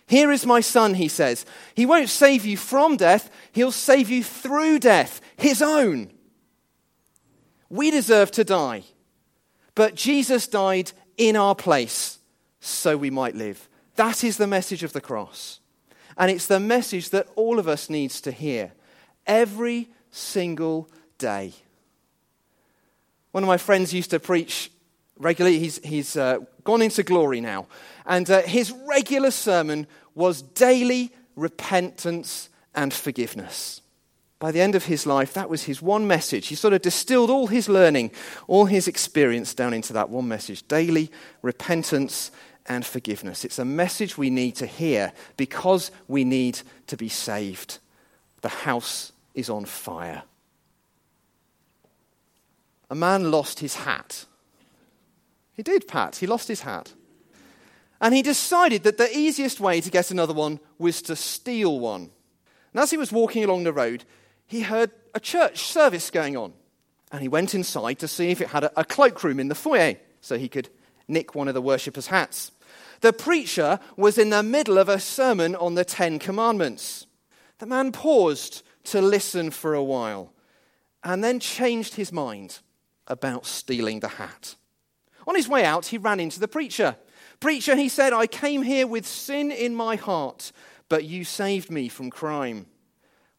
Here 0.06 0.32
is 0.32 0.46
my 0.46 0.62
son, 0.62 0.96
he 0.96 1.08
says. 1.08 1.46
He 1.75 1.86
won't 1.86 2.10
save 2.10 2.46
you 2.46 2.58
from 2.58 2.98
death, 2.98 3.29
he'll 3.51 3.72
save 3.72 4.10
you 4.10 4.24
through 4.24 4.79
death, 4.79 5.22
his 5.38 5.62
own. 5.62 6.12
We 7.70 7.91
deserve 7.91 8.32
to 8.32 8.44
die. 8.44 8.84
But 9.75 9.96
Jesus 9.96 10.48
died 10.48 10.91
in 11.18 11.36
our 11.36 11.56
place 11.56 12.20
so 12.60 12.98
we 12.98 13.10
might 13.10 13.36
live. 13.36 13.70
That 13.96 14.24
is 14.24 14.38
the 14.38 14.48
message 14.48 14.84
of 14.84 14.94
the 14.94 15.01
cross. 15.01 15.60
And 16.18 16.32
it's 16.32 16.48
the 16.48 16.60
message 16.60 17.12
that 17.12 17.27
all 17.36 17.60
of 17.60 17.68
us 17.68 17.89
needs 17.89 18.20
to 18.22 18.32
hear 18.32 18.74
every 19.25 19.89
single 20.12 20.89
day. 21.18 21.53
One 23.32 23.44
of 23.44 23.48
my 23.48 23.58
friends 23.58 23.94
used 23.94 24.10
to 24.10 24.20
preach 24.20 24.72
regularly. 25.20 25.60
He's, 25.60 25.84
he's 25.84 26.18
uh, 26.18 26.40
gone 26.64 26.82
into 26.82 27.04
glory 27.04 27.42
now. 27.42 27.68
And 28.06 28.30
uh, 28.30 28.42
his 28.42 28.74
regular 28.88 29.32
sermon 29.32 29.86
was 30.16 30.42
daily 30.42 31.12
repentance 31.36 32.50
and 32.74 32.94
forgiveness. 32.94 33.82
By 34.40 34.52
the 34.52 34.62
end 34.62 34.74
of 34.74 34.86
his 34.86 35.06
life, 35.06 35.34
that 35.34 35.50
was 35.50 35.64
his 35.64 35.82
one 35.82 36.08
message. 36.08 36.48
He 36.48 36.56
sort 36.56 36.74
of 36.74 36.82
distilled 36.82 37.30
all 37.30 37.48
his 37.48 37.68
learning, 37.68 38.12
all 38.48 38.66
his 38.66 38.88
experience 38.88 39.54
down 39.54 39.74
into 39.74 39.92
that 39.94 40.10
one 40.10 40.28
message 40.28 40.66
daily 40.68 41.12
repentance 41.42 42.32
and 42.66 42.86
forgiveness. 42.86 43.44
It's 43.44 43.60
a 43.60 43.66
message 43.66 44.18
we 44.18 44.30
need 44.30 44.56
to 44.56 44.66
hear 44.66 45.12
because 45.36 45.92
we 46.08 46.24
need 46.24 46.62
to 46.88 46.96
be 46.96 47.10
saved. 47.10 47.80
The 48.42 48.50
house 48.50 49.12
is 49.34 49.50
on 49.50 49.66
fire. 49.66 50.24
A 52.90 52.96
man 52.96 53.32
lost 53.32 53.60
his 53.60 53.76
hat. 53.76 54.26
He 55.60 55.63
did, 55.63 55.89
Pat. 55.89 56.16
He 56.16 56.25
lost 56.25 56.48
his 56.48 56.62
hat. 56.62 56.94
And 58.00 58.16
he 58.16 58.22
decided 58.22 58.84
that 58.84 58.98
the 58.98 59.13
easiest 59.13 59.60
way 59.60 59.82
to 59.82 59.89
get 59.89 60.10
another 60.10 60.34
one 60.34 60.62
was 60.78 61.01
to 61.01 61.18
steal 61.18 61.82
one. 61.82 62.12
And 62.72 62.82
as 62.82 62.92
he 62.92 62.96
was 62.96 63.12
walking 63.12 63.44
along 63.44 63.66
the 63.66 63.74
road, 63.74 64.06
he 64.48 64.62
heard 64.62 64.92
a 65.13 65.20
church 65.20 65.63
service 65.63 66.12
going 66.12 66.38
on. 66.38 66.54
And 67.12 67.22
he 67.22 67.28
went 67.28 67.54
inside 67.54 68.00
to 68.00 68.08
see 68.08 68.30
if 68.30 68.39
it 68.39 68.48
had 68.48 68.63
a, 68.74 68.86
cloakroom 68.86 69.38
in 69.38 69.50
the 69.50 69.54
foyer 69.54 69.98
so 70.22 70.38
he 70.38 70.48
could 70.48 70.70
nick 71.10 71.36
one 71.36 71.50
of 71.50 71.56
the 71.56 71.62
worshippers' 71.62 72.08
hats. 72.08 72.54
The 73.01 73.12
preacher 73.12 73.82
was 73.98 74.18
in 74.18 74.30
the 74.30 74.44
middle 74.44 74.78
of 74.78 74.88
a 74.88 74.98
sermon 74.98 75.58
on 75.58 75.75
the 75.75 75.84
Ten 75.84 76.20
Commandments. 76.20 77.06
The 77.58 77.66
man 77.66 77.92
paused 77.92 78.63
to 78.86 79.01
listen 79.01 79.51
for 79.51 79.74
a 79.74 79.84
while 79.84 80.32
and 81.04 81.22
then 81.22 81.42
changed 81.42 81.96
his 81.96 82.13
mind 82.13 82.60
about 83.08 83.46
stealing 83.46 84.00
the 84.00 84.08
hat. 84.08 84.56
On 85.29 85.36
his 85.36 85.48
way 85.48 85.63
out, 85.63 85.86
he 85.86 86.00
ran 86.00 86.19
into 86.19 86.39
the 86.39 86.48
preacher. 86.48 86.95
Preacher, 87.39 87.75
he 87.75 87.88
said, 87.88 88.13
I 88.13 88.25
came 88.25 88.63
here 88.63 88.88
with 88.88 89.05
sin 89.05 89.51
in 89.51 89.75
my 89.75 89.95
heart, 89.95 90.51
but 90.89 91.03
you 91.03 91.24
saved 91.24 91.69
me 91.69 91.88
from 91.88 92.09
crime. 92.09 92.65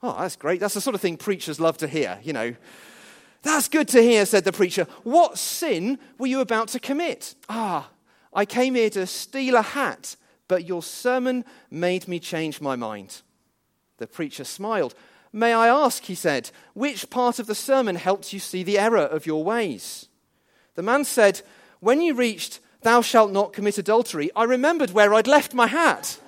Oh, 0.00 0.16
that's 0.16 0.36
great. 0.36 0.60
That's 0.60 0.74
the 0.74 0.80
sort 0.80 0.94
of 0.94 1.00
thing 1.00 1.16
preachers 1.16 1.58
love 1.58 1.78
to 1.78 1.88
hear, 1.88 2.20
you 2.22 2.32
know. 2.32 2.54
That's 3.42 3.68
good 3.68 3.88
to 3.88 4.00
hear, 4.00 4.24
said 4.24 4.44
the 4.44 4.52
preacher. 4.52 4.86
What 5.02 5.36
sin 5.36 5.98
were 6.16 6.28
you 6.28 6.38
about 6.38 6.68
to 6.68 6.78
commit? 6.78 7.34
Ah, 7.48 7.90
I 8.32 8.44
came 8.44 8.76
here 8.76 8.90
to 8.90 9.04
steal 9.04 9.56
a 9.56 9.62
hat, 9.62 10.14
but 10.46 10.68
your 10.68 10.84
sermon 10.84 11.44
made 11.72 12.06
me 12.06 12.20
change 12.20 12.60
my 12.60 12.76
mind. 12.76 13.22
The 13.96 14.06
preacher 14.06 14.44
smiled. 14.44 14.94
May 15.32 15.52
I 15.52 15.66
ask, 15.66 16.04
he 16.04 16.14
said, 16.14 16.52
which 16.72 17.10
part 17.10 17.40
of 17.40 17.48
the 17.48 17.54
sermon 17.56 17.96
helped 17.96 18.32
you 18.32 18.38
see 18.38 18.62
the 18.62 18.78
error 18.78 18.98
of 18.98 19.26
your 19.26 19.42
ways? 19.42 20.06
The 20.76 20.82
man 20.84 21.04
said, 21.04 21.42
When 21.80 22.00
you 22.00 22.14
reached, 22.14 22.60
Thou 22.82 23.02
shalt 23.02 23.30
not 23.30 23.52
commit 23.52 23.76
adultery, 23.76 24.30
I 24.34 24.44
remembered 24.44 24.92
where 24.92 25.12
I'd 25.12 25.26
left 25.26 25.52
my 25.52 25.66
hat. 25.66 26.18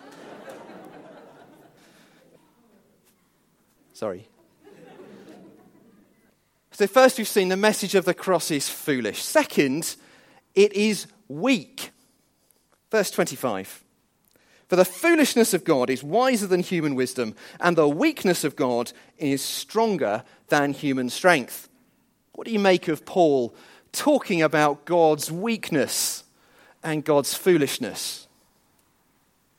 Sorry. 3.92 4.28
So, 6.72 6.86
first, 6.86 7.18
we've 7.18 7.28
seen 7.28 7.48
the 7.48 7.56
message 7.56 7.94
of 7.94 8.04
the 8.04 8.14
cross 8.14 8.50
is 8.50 8.68
foolish. 8.68 9.22
Second, 9.22 9.96
it 10.54 10.72
is 10.72 11.06
weak. 11.28 11.90
Verse 12.90 13.10
25. 13.10 13.84
For 14.68 14.76
the 14.76 14.84
foolishness 14.84 15.52
of 15.52 15.64
God 15.64 15.90
is 15.90 16.02
wiser 16.02 16.46
than 16.46 16.60
human 16.60 16.94
wisdom, 16.94 17.34
and 17.60 17.76
the 17.76 17.88
weakness 17.88 18.42
of 18.42 18.56
God 18.56 18.92
is 19.18 19.42
stronger 19.42 20.24
than 20.48 20.72
human 20.72 21.10
strength. 21.10 21.68
What 22.32 22.46
do 22.46 22.52
you 22.52 22.58
make 22.58 22.88
of 22.88 23.04
Paul 23.04 23.54
talking 23.92 24.42
about 24.42 24.84
God's 24.84 25.30
weakness 25.30 26.24
and 26.82 27.04
God's 27.04 27.34
foolishness? 27.34 28.26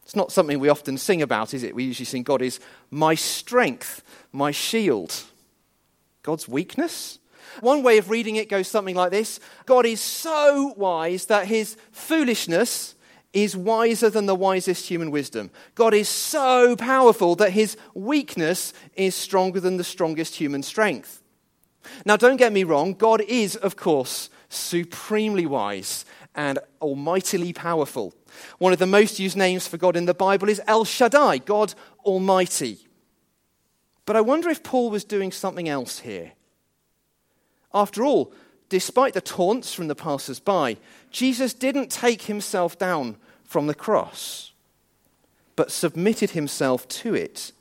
It's 0.03 0.15
not 0.15 0.31
something 0.31 0.59
we 0.59 0.69
often 0.69 0.97
sing 0.97 1.21
about, 1.21 1.53
is 1.53 1.63
it? 1.63 1.73
We 1.73 1.85
usually 1.85 2.05
sing, 2.05 2.23
God 2.23 2.41
is 2.41 2.59
my 2.91 3.15
strength, 3.15 4.03
my 4.31 4.51
shield. 4.51 5.23
God's 6.21 6.47
weakness? 6.47 7.19
One 7.61 7.83
way 7.83 7.97
of 7.97 8.09
reading 8.09 8.35
it 8.35 8.49
goes 8.49 8.67
something 8.67 8.95
like 8.95 9.11
this 9.11 9.39
God 9.65 9.85
is 9.85 9.99
so 9.99 10.73
wise 10.77 11.25
that 11.27 11.47
his 11.47 11.77
foolishness 11.91 12.95
is 13.33 13.57
wiser 13.57 14.09
than 14.09 14.27
the 14.27 14.35
wisest 14.35 14.87
human 14.87 15.09
wisdom. 15.09 15.49
God 15.73 15.93
is 15.95 16.07
so 16.07 16.75
powerful 16.75 17.35
that 17.37 17.51
his 17.51 17.75
weakness 17.95 18.73
is 18.95 19.15
stronger 19.15 19.59
than 19.59 19.77
the 19.77 19.83
strongest 19.83 20.35
human 20.35 20.61
strength. 20.61 21.22
Now, 22.05 22.17
don't 22.17 22.37
get 22.37 22.53
me 22.53 22.63
wrong, 22.63 22.93
God 22.93 23.21
is, 23.21 23.55
of 23.55 23.75
course, 23.75 24.29
supremely 24.49 25.45
wise 25.45 26.05
and 26.35 26.59
almightily 26.81 27.53
powerful. 27.53 28.13
One 28.57 28.73
of 28.73 28.79
the 28.79 28.87
most 28.87 29.19
used 29.19 29.37
names 29.37 29.67
for 29.67 29.77
God 29.77 29.95
in 29.95 30.05
the 30.05 30.13
Bible 30.13 30.49
is 30.49 30.61
El 30.67 30.85
Shaddai, 30.85 31.39
God 31.39 31.73
Almighty. 32.03 32.79
But 34.05 34.15
I 34.15 34.21
wonder 34.21 34.49
if 34.49 34.63
Paul 34.63 34.89
was 34.89 35.03
doing 35.03 35.31
something 35.31 35.69
else 35.69 35.99
here. 35.99 36.33
After 37.73 38.03
all, 38.03 38.33
despite 38.69 39.13
the 39.13 39.21
taunts 39.21 39.73
from 39.73 39.87
the 39.87 39.95
passers 39.95 40.39
by, 40.39 40.77
Jesus 41.11 41.53
didn't 41.53 41.91
take 41.91 42.23
himself 42.23 42.77
down 42.77 43.17
from 43.43 43.67
the 43.67 43.75
cross, 43.75 44.51
but 45.55 45.71
submitted 45.71 46.31
himself 46.31 46.87
to 46.87 47.13
it. 47.13 47.51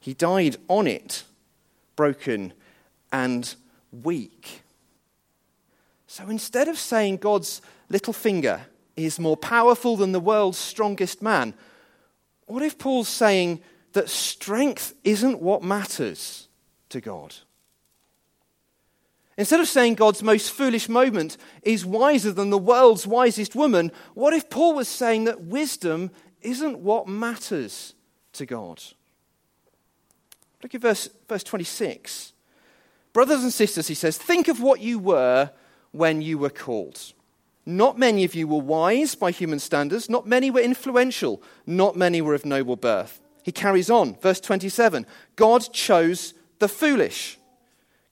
He 0.00 0.14
died 0.14 0.56
on 0.68 0.86
it, 0.86 1.24
broken 1.96 2.52
and 3.12 3.54
weak. 3.92 4.62
So 6.06 6.28
instead 6.28 6.68
of 6.68 6.78
saying 6.78 7.18
God's 7.18 7.60
little 7.88 8.12
finger 8.12 8.62
is 8.96 9.20
more 9.20 9.36
powerful 9.36 9.96
than 9.96 10.12
the 10.12 10.20
world's 10.20 10.58
strongest 10.58 11.22
man, 11.22 11.54
what 12.46 12.62
if 12.62 12.78
Paul's 12.78 13.08
saying 13.08 13.60
that 13.92 14.08
strength 14.08 14.94
isn't 15.04 15.40
what 15.40 15.62
matters 15.62 16.48
to 16.88 17.00
God? 17.00 17.34
Instead 19.36 19.60
of 19.60 19.68
saying 19.68 19.94
God's 19.94 20.22
most 20.22 20.50
foolish 20.50 20.88
moment 20.88 21.36
is 21.62 21.86
wiser 21.86 22.32
than 22.32 22.50
the 22.50 22.58
world's 22.58 23.06
wisest 23.06 23.54
woman, 23.54 23.92
what 24.14 24.34
if 24.34 24.50
Paul 24.50 24.74
was 24.74 24.88
saying 24.88 25.24
that 25.24 25.42
wisdom 25.42 26.10
isn't 26.42 26.80
what 26.80 27.06
matters 27.06 27.94
to 28.32 28.46
God? 28.46 28.82
Look 30.60 30.74
at 30.74 30.80
verse, 30.80 31.08
verse 31.28 31.44
26. 31.44 32.32
Brothers 33.12 33.42
and 33.42 33.52
sisters, 33.52 33.88
he 33.88 33.94
says, 33.94 34.18
think 34.18 34.48
of 34.48 34.60
what 34.60 34.80
you 34.80 34.98
were 34.98 35.50
when 35.92 36.22
you 36.22 36.38
were 36.38 36.50
called. 36.50 37.12
Not 37.64 37.98
many 37.98 38.24
of 38.24 38.34
you 38.34 38.48
were 38.48 38.60
wise 38.60 39.14
by 39.14 39.30
human 39.30 39.58
standards, 39.58 40.08
not 40.08 40.26
many 40.26 40.50
were 40.50 40.60
influential, 40.60 41.42
not 41.66 41.96
many 41.96 42.20
were 42.20 42.34
of 42.34 42.46
noble 42.46 42.76
birth. 42.76 43.20
He 43.42 43.52
carries 43.52 43.90
on, 43.90 44.16
verse 44.16 44.40
27 44.40 45.06
God 45.36 45.72
chose 45.72 46.34
the 46.58 46.68
foolish, 46.68 47.38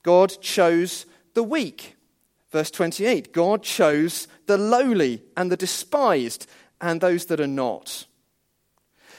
God 0.03 0.41
chose 0.41 1.07
the 1.35 1.43
weak. 1.43 1.97
Verse 2.53 2.71
28 2.71 3.33
God 3.33 3.63
chose 3.63 4.29
the 4.47 4.57
lowly 4.57 5.23
and 5.37 5.51
the 5.51 5.57
despised 5.57 6.47
and 6.81 7.01
those 7.01 7.27
that 7.27 7.41
are 7.41 7.47
not. 7.47 8.07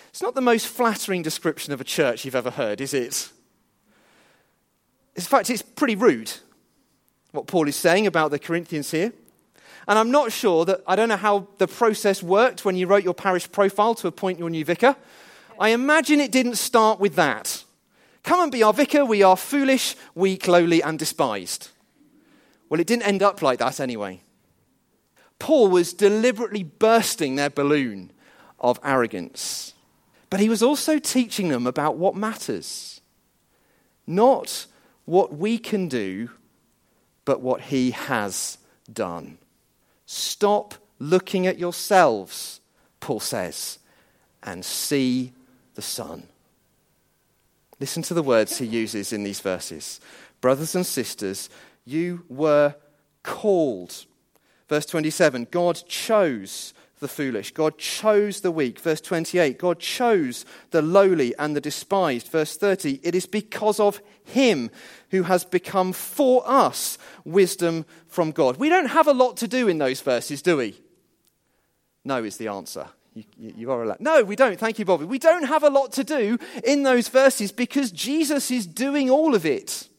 It's 0.10 0.22
not 0.22 0.36
the 0.36 0.42
most 0.42 0.68
flattering 0.68 1.22
description 1.22 1.74
of 1.74 1.82
a 1.82 1.84
church 1.84 2.26
you've 2.26 2.36
ever 2.36 2.52
heard, 2.52 2.82
is 2.82 2.94
it? 2.94 3.30
In 5.18 5.24
fact, 5.24 5.50
it's 5.50 5.64
pretty 5.64 5.96
rude 5.96 6.32
what 7.32 7.48
Paul 7.48 7.68
is 7.68 7.76
saying 7.76 8.08
about 8.08 8.32
the 8.32 8.40
Corinthians 8.40 8.92
here. 8.92 9.12
And 9.88 9.98
I'm 9.98 10.12
not 10.12 10.32
sure 10.32 10.64
that, 10.66 10.82
I 10.88 10.96
don't 10.96 11.10
know 11.10 11.18
how 11.18 11.48
the 11.58 11.68
process 11.68 12.22
worked 12.22 12.64
when 12.64 12.76
you 12.76 12.88
wrote 12.88 13.04
your 13.04 13.14
parish 13.14 13.52
profile 13.52 13.96
to 13.96 14.08
appoint 14.08 14.40
your 14.40 14.50
new 14.50 14.64
vicar. 14.64 14.96
I 15.60 15.70
imagine 15.70 16.20
it 16.20 16.32
didn't 16.32 16.56
start 16.56 17.00
with 17.00 17.16
that. 17.16 17.64
Come 18.24 18.42
and 18.42 18.52
be 18.52 18.64
our 18.64 18.74
vicar. 18.74 19.06
We 19.06 19.24
are 19.24 19.38
foolish, 19.38 19.96
weak, 20.14 20.48
lowly, 20.48 20.84
and 20.84 21.00
despised. 21.00 21.70
Well, 22.70 22.80
it 22.80 22.88
didn't 22.88 23.08
end 23.08 23.24
up 23.24 23.42
like 23.42 23.60
that 23.60 23.80
anyway. 23.80 24.22
Paul 25.40 25.70
was 25.70 25.94
deliberately 25.94 26.64
bursting 26.64 27.36
their 27.36 27.50
balloon 27.50 28.12
of 28.60 28.80
arrogance. 28.84 29.74
But 30.30 30.42
he 30.42 30.50
was 30.50 30.62
also 30.62 31.00
teaching 31.00 31.48
them 31.48 31.66
about 31.66 31.98
what 31.98 32.16
matters. 32.16 33.02
Not 34.06 34.66
what 35.08 35.38
we 35.38 35.58
can 35.58 35.88
do, 35.88 36.30
but 37.24 37.40
what 37.40 37.62
he 37.62 37.92
has 37.92 38.58
done. 38.92 39.38
Stop 40.06 40.76
looking 41.00 41.48
at 41.48 41.58
yourselves, 41.58 42.60
Paul 43.00 43.22
says, 43.22 43.80
and 44.44 44.66
see 44.66 45.32
the 45.76 45.82
Son. 45.82 46.28
Listen 47.80 48.04
to 48.04 48.14
the 48.14 48.22
words 48.22 48.58
he 48.58 48.66
uses 48.66 49.14
in 49.14 49.24
these 49.24 49.40
verses. 49.40 50.02
Brothers 50.42 50.76
and 50.76 50.86
sisters, 50.86 51.50
you 51.86 52.26
were 52.28 52.76
called. 53.24 54.06
Verse 54.68 54.86
27 54.86 55.48
God 55.50 55.82
chose 55.88 56.74
the 57.00 57.08
foolish. 57.08 57.51
God 57.51 57.77
chose 57.77 58.42
the 58.42 58.51
weak. 58.51 58.80
Verse 58.80 59.01
28 59.01 59.58
God 59.58 59.80
chose 59.80 60.46
the 60.72 60.82
lowly 60.82 61.36
and 61.38 61.56
the 61.56 61.62
despised. 61.62 62.27
Verse 62.27 62.58
30 62.58 63.00
It 63.04 63.16
is 63.16 63.25
because 63.25 63.80
of 63.80 64.01
him 64.24 64.70
who 65.12 65.24
has 65.24 65.46
become 65.46 65.94
for 65.94 66.44
us 66.46 66.98
wisdom 67.24 67.86
from 68.08 68.32
God. 68.32 68.58
We 68.58 68.70
don't 68.70 68.89
have 68.89 69.08
a 69.08 69.13
lot 69.13 69.38
to 69.38 69.48
do 69.48 69.68
in 69.68 69.77
those 69.77 70.01
verses, 70.01 70.42
do 70.42 70.58
we? 70.58 70.80
No, 72.04 72.24
is 72.24 72.38
the 72.38 72.48
answer. 72.48 72.88
You, 73.13 73.24
you, 73.38 73.72
are 73.72 73.82
allowed. 73.82 74.00
No, 74.00 74.24
we 74.24 74.36
don't. 74.36 74.60
Thank 74.60 74.77
you, 74.77 74.86
Bobby. 74.86 75.06
We 75.06 75.18
don't 75.18 75.46
have 75.46 75.63
a 75.63 75.70
lot 75.70 75.92
to 75.94 76.04
do 76.04 76.38
in 76.63 76.84
those 76.84 77.08
verses 77.08 77.51
because 77.51 77.92
Jesus 77.92 78.51
is 78.51 78.68
doing 78.68 79.10
all 79.10 79.34
of 79.34 79.46
it. 79.46 79.89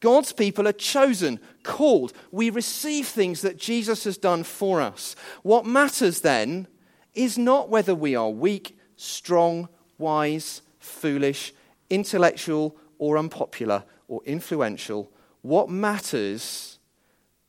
God's 0.00 0.32
people 0.32 0.68
are 0.68 0.72
chosen, 0.72 1.40
called. 1.62 2.12
We 2.30 2.50
receive 2.50 3.06
things 3.08 3.40
that 3.42 3.58
Jesus 3.58 4.04
has 4.04 4.16
done 4.16 4.44
for 4.44 4.80
us. 4.80 5.16
What 5.42 5.66
matters 5.66 6.20
then 6.20 6.68
is 7.14 7.36
not 7.36 7.68
whether 7.68 7.94
we 7.94 8.14
are 8.14 8.30
weak, 8.30 8.78
strong, 8.96 9.68
wise, 9.98 10.62
foolish, 10.78 11.52
intellectual, 11.90 12.76
or 12.98 13.18
unpopular, 13.18 13.84
or 14.06 14.22
influential. 14.24 15.10
What 15.42 15.68
matters 15.68 16.78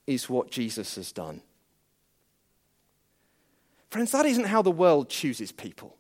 is 0.08 0.30
what 0.30 0.50
Jesus 0.50 0.96
has 0.96 1.12
done. 1.12 1.42
Friends, 3.90 4.12
that 4.12 4.26
isn't 4.26 4.46
how 4.46 4.62
the 4.62 4.72
world 4.72 5.10
chooses 5.10 5.52
people. 5.52 5.96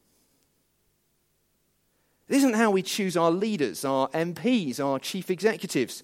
It 2.27 2.35
isn't 2.37 2.53
how 2.53 2.69
we 2.69 2.83
choose 2.83 3.17
our 3.17 3.31
leaders, 3.31 3.83
our 3.83 4.07
MPs, 4.09 4.79
our 4.79 4.99
chief 4.99 5.31
executives. 5.31 6.03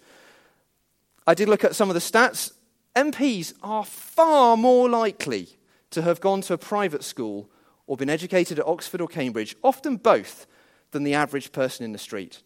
I 1.28 1.34
did 1.34 1.50
look 1.50 1.64
at 1.64 1.76
some 1.76 1.90
of 1.90 1.94
the 1.94 2.00
stats. 2.00 2.52
MPs 2.96 3.54
are 3.64 3.86
far 3.86 4.56
more 4.56 4.90
likely 4.90 5.50
to 5.92 6.02
have 6.02 6.22
gone 6.22 6.42
to 6.42 6.54
a 6.54 6.58
private 6.58 7.04
school 7.04 7.50
or 7.88 7.98
been 7.98 8.10
educated 8.10 8.60
at 8.60 8.68
Oxford 8.68 9.02
or 9.02 9.08
Cambridge, 9.08 9.56
often 9.64 9.98
both, 9.98 10.48
than 10.92 11.04
the 11.04 11.14
average 11.14 11.52
person 11.52 11.84
in 11.84 11.92
the 11.92 11.98
street. 11.98 12.42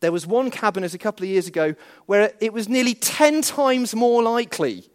There 0.00 0.12
was 0.12 0.26
one 0.26 0.50
cabinet 0.50 0.94
a 0.94 0.98
couple 0.98 1.24
of 1.24 1.30
years 1.30 1.46
ago 1.46 1.74
where 2.06 2.32
it 2.40 2.52
was 2.52 2.68
nearly 2.68 2.94
10 2.94 3.42
times 3.42 3.94
more 3.94 4.22
likely 4.22 4.90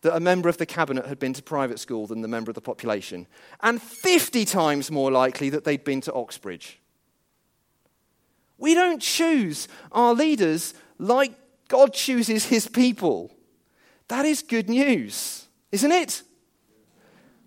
that 0.00 0.16
a 0.16 0.20
member 0.20 0.48
of 0.48 0.56
the 0.56 0.66
cabinet 0.66 1.06
had 1.06 1.18
been 1.18 1.34
to 1.34 1.42
private 1.42 1.78
school 1.78 2.06
than 2.06 2.22
the 2.22 2.28
member 2.28 2.50
of 2.50 2.54
the 2.54 2.60
population, 2.60 3.26
and 3.60 3.82
50 3.82 4.46
times 4.46 4.90
more 4.90 5.10
likely 5.10 5.50
that 5.50 5.64
they'd 5.64 5.84
been 5.84 6.00
to 6.02 6.12
Oxbridge. 6.14 6.80
We 8.56 8.74
don't 8.74 9.02
choose 9.02 9.68
our 9.92 10.14
leaders 10.14 10.72
like 10.98 11.34
God 11.70 11.94
chooses 11.94 12.46
his 12.46 12.66
people. 12.66 13.30
That 14.08 14.26
is 14.26 14.42
good 14.42 14.68
news, 14.68 15.46
isn't 15.70 15.92
it? 15.92 16.22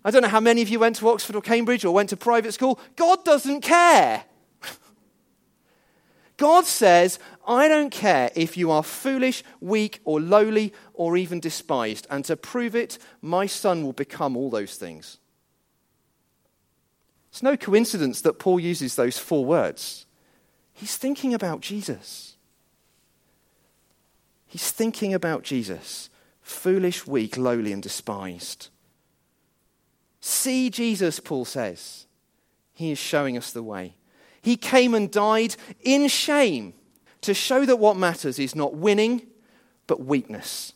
I 0.05 0.11
don't 0.11 0.21
know 0.21 0.29
how 0.29 0.39
many 0.39 0.61
of 0.61 0.69
you 0.69 0.79
went 0.79 0.95
to 0.95 1.09
Oxford 1.09 1.35
or 1.35 1.41
Cambridge 1.41 1.83
or 1.83 1.93
went 1.93 2.09
to 2.09 2.17
private 2.17 2.53
school. 2.53 2.79
God 2.95 3.25
doesn't 3.25 3.61
care. 3.61 4.23
God 6.37 6.65
says, 6.65 7.19
I 7.45 7.67
don't 7.67 7.89
care 7.89 8.31
if 8.33 8.55
you 8.55 8.71
are 8.71 8.81
foolish, 8.81 9.43
weak, 9.59 9.99
or 10.05 10.21
lowly, 10.21 10.73
or 10.93 11.17
even 11.17 11.41
despised. 11.41 12.07
And 12.09 12.23
to 12.25 12.37
prove 12.37 12.77
it, 12.77 12.97
my 13.21 13.45
son 13.45 13.83
will 13.83 13.93
become 13.93 14.37
all 14.37 14.49
those 14.49 14.77
things. 14.77 15.17
It's 17.29 17.43
no 17.43 17.57
coincidence 17.57 18.21
that 18.21 18.39
Paul 18.39 18.61
uses 18.61 18.95
those 18.95 19.17
four 19.17 19.43
words. 19.43 20.05
He's 20.71 20.95
thinking 20.95 21.33
about 21.33 21.59
Jesus. 21.59 22.32
He's 24.53 24.69
thinking 24.69 25.15
about 25.15 25.41
Jesus, 25.41 26.11
foolish, 26.43 27.07
weak, 27.07 27.37
lowly, 27.37 27.73
and 27.73 27.81
despised. 27.81 28.69
See 30.19 30.69
Jesus, 30.69 31.19
Paul 31.19 31.45
says. 31.45 32.05
He 32.71 32.91
is 32.91 32.99
showing 32.99 33.35
us 33.35 33.51
the 33.51 33.63
way. 33.63 33.95
He 34.43 34.55
came 34.55 34.93
and 34.93 35.09
died 35.09 35.55
in 35.81 36.07
shame 36.07 36.75
to 37.21 37.33
show 37.33 37.65
that 37.65 37.77
what 37.77 37.97
matters 37.97 38.37
is 38.37 38.53
not 38.53 38.75
winning, 38.75 39.25
but 39.87 40.05
weakness. 40.05 40.73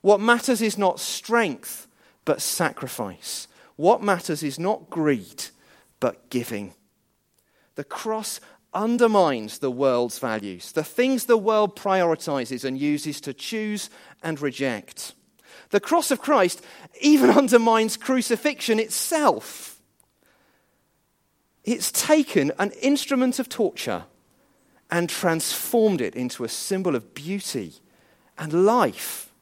What 0.00 0.18
matters 0.18 0.60
is 0.60 0.76
not 0.76 0.98
strength, 0.98 1.86
but 2.24 2.42
sacrifice. 2.42 3.46
What 3.76 4.02
matters 4.02 4.42
is 4.42 4.58
not 4.58 4.90
greed, 4.90 5.44
but 6.00 6.28
giving. 6.28 6.74
The 7.76 7.84
cross 7.84 8.40
undermines 8.74 9.58
the 9.58 9.70
world's 9.70 10.18
values, 10.18 10.72
the 10.72 10.84
things 10.84 11.26
the 11.26 11.36
world 11.36 11.76
prioritizes 11.76 12.64
and 12.64 12.78
uses 12.78 13.20
to 13.20 13.34
choose 13.34 13.90
and 14.22 14.40
reject. 14.40 15.14
The 15.70 15.80
cross 15.80 16.10
of 16.10 16.20
Christ 16.20 16.64
even 17.00 17.30
undermines 17.42 17.96
crucifixion 17.96 18.78
itself. 18.78 19.80
It's 21.64 21.92
taken 21.92 22.52
an 22.58 22.72
instrument 22.72 23.38
of 23.38 23.48
torture 23.48 24.04
and 24.90 25.08
transformed 25.08 26.00
it 26.00 26.14
into 26.14 26.44
a 26.44 26.48
symbol 26.48 26.94
of 26.96 27.14
beauty 27.14 27.74
and 28.36 28.66
life. 28.66 29.32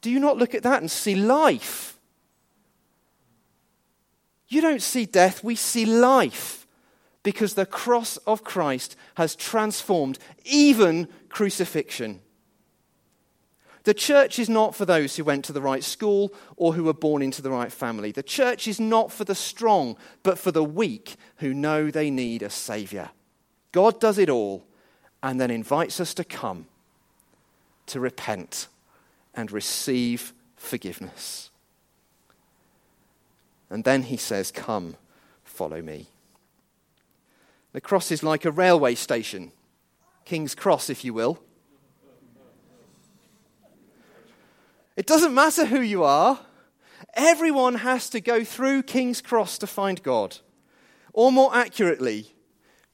Do 0.00 0.10
you 0.10 0.20
not 0.20 0.36
look 0.36 0.54
at 0.54 0.62
that 0.62 0.80
and 0.80 0.90
see 0.90 1.14
life? 1.14 1.98
You 4.48 4.60
don't 4.60 4.82
see 4.82 5.06
death, 5.06 5.42
we 5.42 5.56
see 5.56 5.84
life 5.84 6.65
because 7.26 7.54
the 7.54 7.66
cross 7.66 8.18
of 8.18 8.44
Christ 8.44 8.94
has 9.16 9.34
transformed 9.34 10.16
even 10.44 11.08
crucifixion. 11.28 12.20
The 13.82 13.94
church 13.94 14.38
is 14.38 14.48
not 14.48 14.76
for 14.76 14.84
those 14.84 15.16
who 15.16 15.24
went 15.24 15.44
to 15.46 15.52
the 15.52 15.60
right 15.60 15.82
school 15.82 16.32
or 16.54 16.74
who 16.74 16.84
were 16.84 16.92
born 16.92 17.22
into 17.22 17.42
the 17.42 17.50
right 17.50 17.72
family. 17.72 18.12
The 18.12 18.22
church 18.22 18.68
is 18.68 18.78
not 18.78 19.10
for 19.10 19.24
the 19.24 19.34
strong, 19.34 19.96
but 20.22 20.38
for 20.38 20.52
the 20.52 20.62
weak 20.62 21.16
who 21.38 21.52
know 21.52 21.90
they 21.90 22.10
need 22.10 22.44
a 22.44 22.48
Saviour. 22.48 23.10
God 23.72 23.98
does 23.98 24.18
it 24.18 24.30
all 24.30 24.64
and 25.20 25.40
then 25.40 25.50
invites 25.50 25.98
us 25.98 26.14
to 26.14 26.22
come 26.22 26.66
to 27.86 27.98
repent 27.98 28.68
and 29.34 29.50
receive 29.50 30.32
forgiveness. 30.54 31.50
And 33.68 33.82
then 33.82 34.04
he 34.04 34.16
says, 34.16 34.52
Come, 34.52 34.94
follow 35.42 35.82
me. 35.82 36.06
The 37.76 37.82
cross 37.82 38.10
is 38.10 38.22
like 38.22 38.46
a 38.46 38.50
railway 38.50 38.94
station, 38.94 39.52
King's 40.24 40.54
Cross, 40.54 40.88
if 40.88 41.04
you 41.04 41.12
will. 41.12 41.38
It 44.96 45.06
doesn't 45.06 45.34
matter 45.34 45.66
who 45.66 45.82
you 45.82 46.02
are, 46.02 46.40
everyone 47.12 47.74
has 47.74 48.08
to 48.08 48.20
go 48.22 48.44
through 48.44 48.84
King's 48.84 49.20
Cross 49.20 49.58
to 49.58 49.66
find 49.66 50.02
God. 50.02 50.38
Or 51.12 51.30
more 51.30 51.54
accurately, 51.54 52.32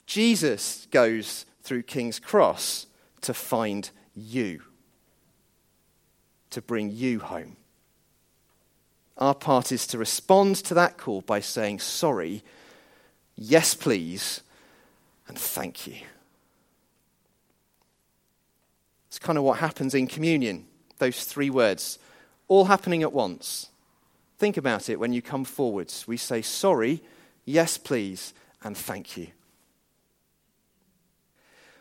Jesus 0.05 0.89
goes 0.91 1.47
through 1.63 1.85
King's 1.85 2.19
Cross 2.19 2.89
to 3.21 3.33
find 3.33 3.89
you, 4.17 4.63
to 6.51 6.61
bring 6.61 6.91
you 6.91 7.21
home. 7.21 7.57
Our 9.17 9.37
part 9.37 9.71
is 9.71 9.87
to 9.87 9.99
respond 9.99 10.57
to 10.57 10.75
that 10.75 10.99
call 10.99 11.21
by 11.21 11.39
saying, 11.39 11.79
Sorry, 11.79 12.43
yes, 13.37 13.75
please, 13.75 14.43
and 15.29 15.39
thank 15.39 15.87
you. 15.87 15.97
It's 19.09 19.19
kind 19.19 19.39
of 19.39 19.45
what 19.45 19.59
happens 19.59 19.95
in 19.95 20.07
communion, 20.07 20.67
those 20.99 21.25
three 21.25 21.51
words, 21.51 21.99
all 22.49 22.65
happening 22.65 23.03
at 23.03 23.13
once. 23.13 23.69
Think 24.39 24.57
about 24.57 24.89
it 24.89 24.99
when 24.99 25.13
you 25.13 25.23
come 25.23 25.45
forwards. 25.45 26.09
We 26.09 26.17
say, 26.17 26.43
Sorry, 26.43 27.03
yes, 27.45 27.79
please, 27.79 28.35
and 28.63 28.77
thank 28.77 29.17
you. 29.17 29.29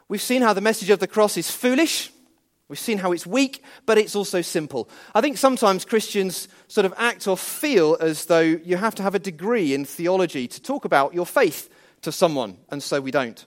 We've 0.08 0.22
seen 0.22 0.42
how 0.42 0.54
the 0.54 0.62
message 0.62 0.90
of 0.90 1.00
the 1.00 1.08
cross 1.08 1.38
is 1.38 1.50
foolish. 1.50 2.12
We've 2.68 2.78
seen 2.78 3.00
how 3.00 3.14
it's 3.14 3.26
weak, 3.26 3.64
but 3.86 3.98
it's 3.98 4.16
also 4.16 4.42
simple. 4.42 4.90
I 5.16 5.22
think 5.22 5.38
sometimes 5.38 5.86
Christians 5.86 6.48
sort 6.68 6.86
of 6.86 6.94
act 6.98 7.28
or 7.28 7.38
feel 7.38 7.98
as 8.00 8.26
though 8.26 8.40
you 8.40 8.78
have 8.78 8.96
to 8.96 9.04
have 9.04 9.16
a 9.16 9.20
degree 9.20 9.74
in 9.74 9.86
theology 9.86 10.48
to 10.48 10.62
talk 10.62 10.86
about 10.86 11.14
your 11.14 11.26
faith 11.26 11.70
to 12.02 12.12
someone, 12.12 12.58
and 12.70 12.82
so 12.82 13.02
we 13.02 13.12
don't. 13.12 13.46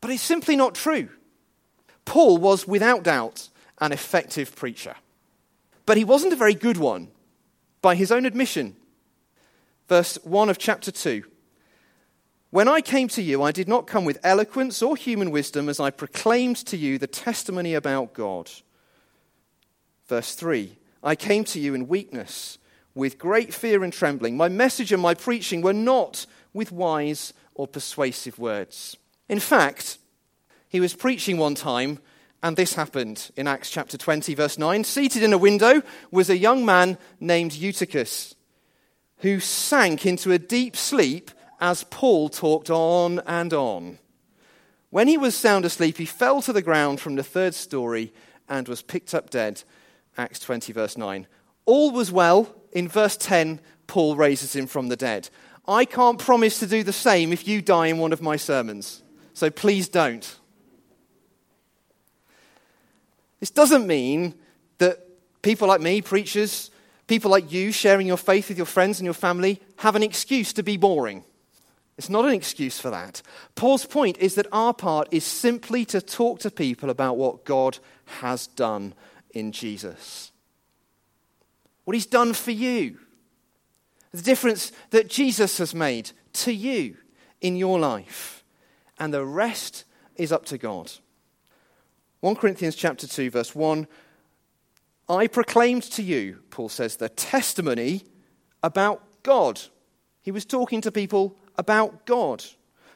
But 0.00 0.10
it's 0.10 0.22
simply 0.22 0.56
not 0.56 0.74
true. 0.74 1.08
Paul 2.04 2.38
was 2.38 2.66
without 2.66 3.02
doubt 3.02 3.48
an 3.80 3.92
effective 3.92 4.54
preacher, 4.56 4.96
but 5.86 5.96
he 5.96 6.04
wasn't 6.04 6.32
a 6.32 6.36
very 6.36 6.54
good 6.54 6.76
one 6.76 7.08
by 7.80 7.94
his 7.94 8.12
own 8.12 8.26
admission. 8.26 8.76
Verse 9.88 10.18
1 10.24 10.48
of 10.48 10.58
chapter 10.58 10.90
2 10.90 11.24
When 12.50 12.68
I 12.68 12.80
came 12.80 13.08
to 13.08 13.22
you, 13.22 13.42
I 13.42 13.52
did 13.52 13.68
not 13.68 13.86
come 13.86 14.04
with 14.04 14.18
eloquence 14.22 14.82
or 14.82 14.96
human 14.96 15.30
wisdom 15.30 15.68
as 15.68 15.80
I 15.80 15.90
proclaimed 15.90 16.56
to 16.66 16.76
you 16.76 16.98
the 16.98 17.06
testimony 17.06 17.74
about 17.74 18.14
God. 18.14 18.50
Verse 20.08 20.34
3 20.34 20.76
I 21.02 21.16
came 21.16 21.44
to 21.44 21.60
you 21.60 21.74
in 21.74 21.88
weakness, 21.88 22.58
with 22.94 23.18
great 23.18 23.52
fear 23.52 23.82
and 23.82 23.92
trembling. 23.92 24.36
My 24.36 24.48
message 24.48 24.92
and 24.92 25.02
my 25.02 25.14
preaching 25.14 25.62
were 25.62 25.72
not 25.72 26.26
with 26.52 26.70
wise 26.70 27.32
or 27.54 27.66
persuasive 27.66 28.38
words. 28.38 28.96
In 29.28 29.40
fact, 29.40 29.98
he 30.68 30.80
was 30.80 30.94
preaching 30.94 31.38
one 31.38 31.54
time, 31.54 31.98
and 32.42 32.56
this 32.56 32.74
happened 32.74 33.30
in 33.36 33.46
Acts 33.46 33.70
chapter 33.70 33.96
20, 33.96 34.34
verse 34.34 34.58
9. 34.58 34.84
Seated 34.84 35.22
in 35.22 35.32
a 35.32 35.38
window 35.38 35.82
was 36.10 36.28
a 36.30 36.36
young 36.36 36.64
man 36.64 36.98
named 37.20 37.52
Eutychus, 37.52 38.34
who 39.18 39.38
sank 39.38 40.06
into 40.06 40.32
a 40.32 40.38
deep 40.38 40.76
sleep 40.76 41.30
as 41.60 41.84
Paul 41.84 42.28
talked 42.28 42.70
on 42.70 43.20
and 43.20 43.52
on. 43.52 43.98
When 44.90 45.08
he 45.08 45.16
was 45.16 45.34
sound 45.34 45.64
asleep, 45.64 45.96
he 45.96 46.04
fell 46.04 46.42
to 46.42 46.52
the 46.52 46.60
ground 46.60 47.00
from 47.00 47.14
the 47.14 47.22
third 47.22 47.54
story 47.54 48.12
and 48.48 48.68
was 48.68 48.82
picked 48.82 49.14
up 49.14 49.30
dead. 49.30 49.62
Acts 50.18 50.40
20, 50.40 50.72
verse 50.72 50.98
9. 50.98 51.26
All 51.64 51.92
was 51.92 52.12
well. 52.12 52.54
In 52.72 52.88
verse 52.88 53.16
10, 53.16 53.60
Paul 53.86 54.16
raises 54.16 54.54
him 54.54 54.66
from 54.66 54.88
the 54.88 54.96
dead. 54.96 55.30
I 55.66 55.84
can't 55.84 56.18
promise 56.18 56.58
to 56.58 56.66
do 56.66 56.82
the 56.82 56.92
same 56.92 57.32
if 57.32 57.46
you 57.46 57.62
die 57.62 57.86
in 57.86 57.98
one 57.98 58.12
of 58.12 58.20
my 58.20 58.36
sermons. 58.36 59.02
So 59.34 59.50
please 59.50 59.88
don't. 59.88 60.36
This 63.40 63.50
doesn't 63.50 63.86
mean 63.86 64.34
that 64.78 65.00
people 65.42 65.68
like 65.68 65.80
me, 65.80 66.02
preachers, 66.02 66.70
people 67.06 67.30
like 67.30 67.52
you 67.52 67.72
sharing 67.72 68.06
your 68.06 68.16
faith 68.16 68.48
with 68.48 68.56
your 68.56 68.66
friends 68.66 68.98
and 68.98 69.04
your 69.04 69.14
family, 69.14 69.60
have 69.76 69.96
an 69.96 70.02
excuse 70.02 70.52
to 70.54 70.62
be 70.62 70.76
boring. 70.76 71.24
It's 71.98 72.08
not 72.08 72.24
an 72.24 72.32
excuse 72.32 72.80
for 72.80 72.90
that. 72.90 73.22
Paul's 73.54 73.84
point 73.84 74.18
is 74.18 74.34
that 74.34 74.46
our 74.50 74.72
part 74.72 75.08
is 75.10 75.24
simply 75.24 75.84
to 75.86 76.00
talk 76.00 76.40
to 76.40 76.50
people 76.50 76.90
about 76.90 77.16
what 77.16 77.44
God 77.44 77.78
has 78.20 78.46
done 78.48 78.94
in 79.32 79.52
Jesus. 79.52 80.32
What 81.84 81.94
he's 81.94 82.06
done 82.06 82.32
for 82.32 82.50
you 82.50 82.98
the 84.12 84.22
difference 84.22 84.72
that 84.90 85.08
Jesus 85.08 85.58
has 85.58 85.74
made 85.74 86.12
to 86.34 86.52
you 86.52 86.96
in 87.40 87.56
your 87.56 87.78
life. 87.78 88.44
And 88.98 89.12
the 89.12 89.24
rest 89.24 89.84
is 90.16 90.32
up 90.32 90.44
to 90.46 90.58
God. 90.58 90.92
1 92.20 92.36
Corinthians 92.36 92.76
chapter 92.76 93.06
2 93.06 93.30
verse 93.30 93.54
1 93.54 93.86
I 95.08 95.26
proclaimed 95.26 95.82
to 95.82 96.02
you, 96.02 96.38
Paul 96.50 96.68
says, 96.68 96.96
the 96.96 97.08
testimony 97.08 98.04
about 98.62 99.02
God. 99.22 99.60
He 100.22 100.30
was 100.30 100.44
talking 100.44 100.80
to 100.82 100.92
people 100.92 101.36
about 101.56 102.06
God. 102.06 102.44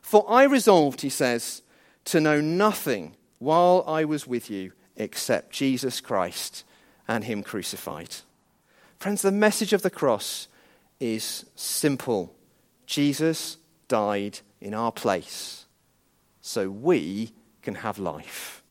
For 0.01 0.25
I 0.31 0.45
resolved, 0.45 1.01
he 1.01 1.11
says, 1.11 1.63
to 2.05 2.21
know 2.21 2.41
nothing 2.41 3.17
while 3.39 3.85
I 3.87 4.05
was 4.05 4.27
with 4.27 4.49
you 4.49 4.73
except 4.97 5.51
Jesus 5.53 6.01
Christ 6.01 6.65
and 7.09 7.25
Him 7.25 7.43
crucified. 7.43 8.15
Friends, 8.99 9.23
the 9.23 9.33
message 9.33 9.73
of 9.73 9.83
the 9.83 9.91
cross 9.91 10.49
is 11.01 11.45
simple 11.55 12.35
Jesus 12.87 13.59
died 13.89 14.41
in 14.61 14.73
our 14.73 14.93
place 14.93 15.67
so 16.41 16.71
we 16.71 17.33
can 17.63 17.75
have 17.75 17.99
life. 17.99 18.63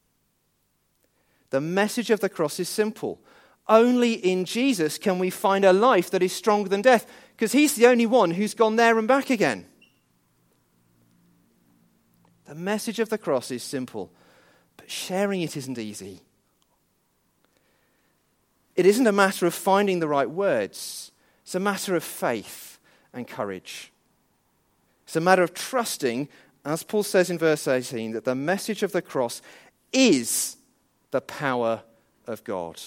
The 1.49 1.61
message 1.61 2.09
of 2.09 2.21
the 2.21 2.29
cross 2.29 2.59
is 2.59 2.69
simple. 2.69 3.19
Only 3.67 4.13
in 4.13 4.45
Jesus 4.45 4.97
can 4.97 5.19
we 5.19 5.29
find 5.29 5.65
a 5.65 5.73
life 5.73 6.09
that 6.11 6.23
is 6.23 6.33
stronger 6.33 6.69
than 6.69 6.81
death, 6.81 7.09
because 7.35 7.51
he's 7.51 7.75
the 7.75 7.87
only 7.87 8.05
one 8.05 8.31
who's 8.31 8.53
gone 8.53 8.77
there 8.77 8.97
and 8.97 9.07
back 9.07 9.29
again. 9.29 9.65
The 12.45 12.55
message 12.55 12.99
of 12.99 13.09
the 13.09 13.17
cross 13.17 13.51
is 13.51 13.63
simple, 13.63 14.11
but 14.77 14.89
sharing 14.89 15.41
it 15.41 15.57
isn't 15.57 15.77
easy. 15.77 16.21
It 18.75 18.85
isn't 18.85 19.07
a 19.07 19.11
matter 19.11 19.45
of 19.45 19.53
finding 19.53 19.99
the 19.99 20.07
right 20.07 20.29
words. 20.29 21.11
It's 21.45 21.55
a 21.55 21.59
matter 21.59 21.95
of 21.95 22.03
faith 22.03 22.79
and 23.13 23.27
courage. 23.27 23.91
It's 25.05 25.15
a 25.15 25.21
matter 25.21 25.43
of 25.43 25.53
trusting, 25.53 26.27
as 26.65 26.81
Paul 26.81 27.03
says 27.03 27.29
in 27.29 27.37
verse 27.37 27.67
18, 27.67 28.13
that 28.13 28.25
the 28.25 28.33
message 28.33 28.81
of 28.81 28.91
the 28.91 29.03
cross 29.03 29.43
is 29.93 30.57
the 31.11 31.21
power 31.21 31.83
of 32.25 32.43
God. 32.43 32.81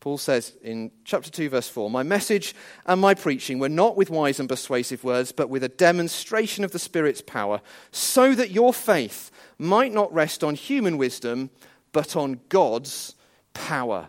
Paul 0.00 0.16
says 0.16 0.56
in 0.64 0.90
chapter 1.04 1.30
2, 1.30 1.50
verse 1.50 1.68
4 1.68 1.90
My 1.90 2.02
message 2.02 2.54
and 2.86 3.00
my 3.00 3.12
preaching 3.14 3.58
were 3.58 3.68
not 3.68 3.96
with 3.96 4.08
wise 4.08 4.40
and 4.40 4.48
persuasive 4.48 5.04
words, 5.04 5.30
but 5.30 5.50
with 5.50 5.62
a 5.62 5.68
demonstration 5.68 6.64
of 6.64 6.72
the 6.72 6.78
Spirit's 6.78 7.20
power, 7.20 7.60
so 7.92 8.34
that 8.34 8.50
your 8.50 8.72
faith 8.72 9.30
might 9.58 9.92
not 9.92 10.12
rest 10.12 10.42
on 10.42 10.54
human 10.54 10.96
wisdom, 10.96 11.50
but 11.92 12.16
on 12.16 12.40
God's 12.48 13.14
power. 13.52 14.08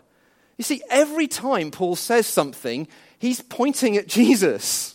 You 0.56 0.64
see, 0.64 0.82
every 0.88 1.26
time 1.26 1.70
Paul 1.70 1.96
says 1.96 2.26
something, 2.26 2.86
he's 3.18 3.40
pointing 3.40 3.96
at 3.96 4.06
Jesus. 4.06 4.94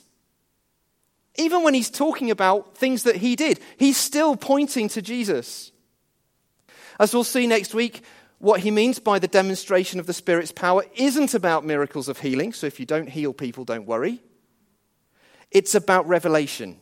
Even 1.35 1.63
when 1.63 1.73
he's 1.73 1.89
talking 1.89 2.31
about 2.31 2.77
things 2.77 3.03
that 3.03 3.17
he 3.17 3.35
did, 3.35 3.59
he's 3.77 3.97
still 3.97 4.35
pointing 4.35 4.89
to 4.89 5.01
Jesus. 5.01 5.71
As 6.99 7.13
we'll 7.13 7.23
see 7.23 7.47
next 7.47 7.73
week, 7.73 8.03
what 8.39 8.61
he 8.61 8.71
means 8.71 8.99
by 8.99 9.19
the 9.19 9.27
demonstration 9.27 9.99
of 9.99 10.05
the 10.05 10.13
Spirit's 10.13 10.51
power 10.51 10.83
isn't 10.95 11.33
about 11.33 11.65
miracles 11.65 12.07
of 12.07 12.19
healing, 12.19 12.53
so 12.53 12.67
if 12.67 12.79
you 12.79 12.85
don't 12.85 13.09
heal 13.09 13.33
people, 13.33 13.65
don't 13.65 13.85
worry. 13.85 14.21
It's 15.51 15.75
about 15.75 16.07
revelation. 16.07 16.79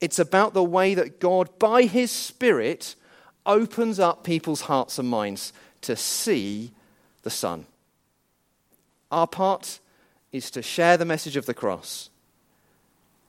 It's 0.00 0.18
about 0.18 0.54
the 0.54 0.62
way 0.62 0.94
that 0.94 1.18
God, 1.18 1.58
by 1.58 1.82
his 1.82 2.10
Spirit, 2.10 2.94
opens 3.46 3.98
up 3.98 4.22
people's 4.22 4.62
hearts 4.62 4.98
and 4.98 5.08
minds 5.08 5.52
to 5.82 5.96
see 5.96 6.72
the 7.22 7.30
Son. 7.30 7.66
Our 9.14 9.28
part 9.28 9.78
is 10.32 10.50
to 10.50 10.60
share 10.60 10.96
the 10.96 11.04
message 11.04 11.36
of 11.36 11.46
the 11.46 11.54
cross. 11.54 12.10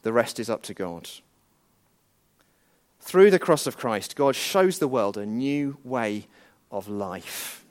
The 0.02 0.12
rest 0.12 0.40
is 0.40 0.50
up 0.50 0.64
to 0.64 0.74
God. 0.74 1.08
Through 3.00 3.30
the 3.30 3.38
cross 3.38 3.68
of 3.68 3.78
Christ, 3.78 4.16
God 4.16 4.36
shows 4.36 4.80
the 4.80 4.88
world 4.88 5.16
a 5.16 5.28
new 5.28 5.78
way 5.84 6.26
of 6.72 6.88
life, 6.88 7.64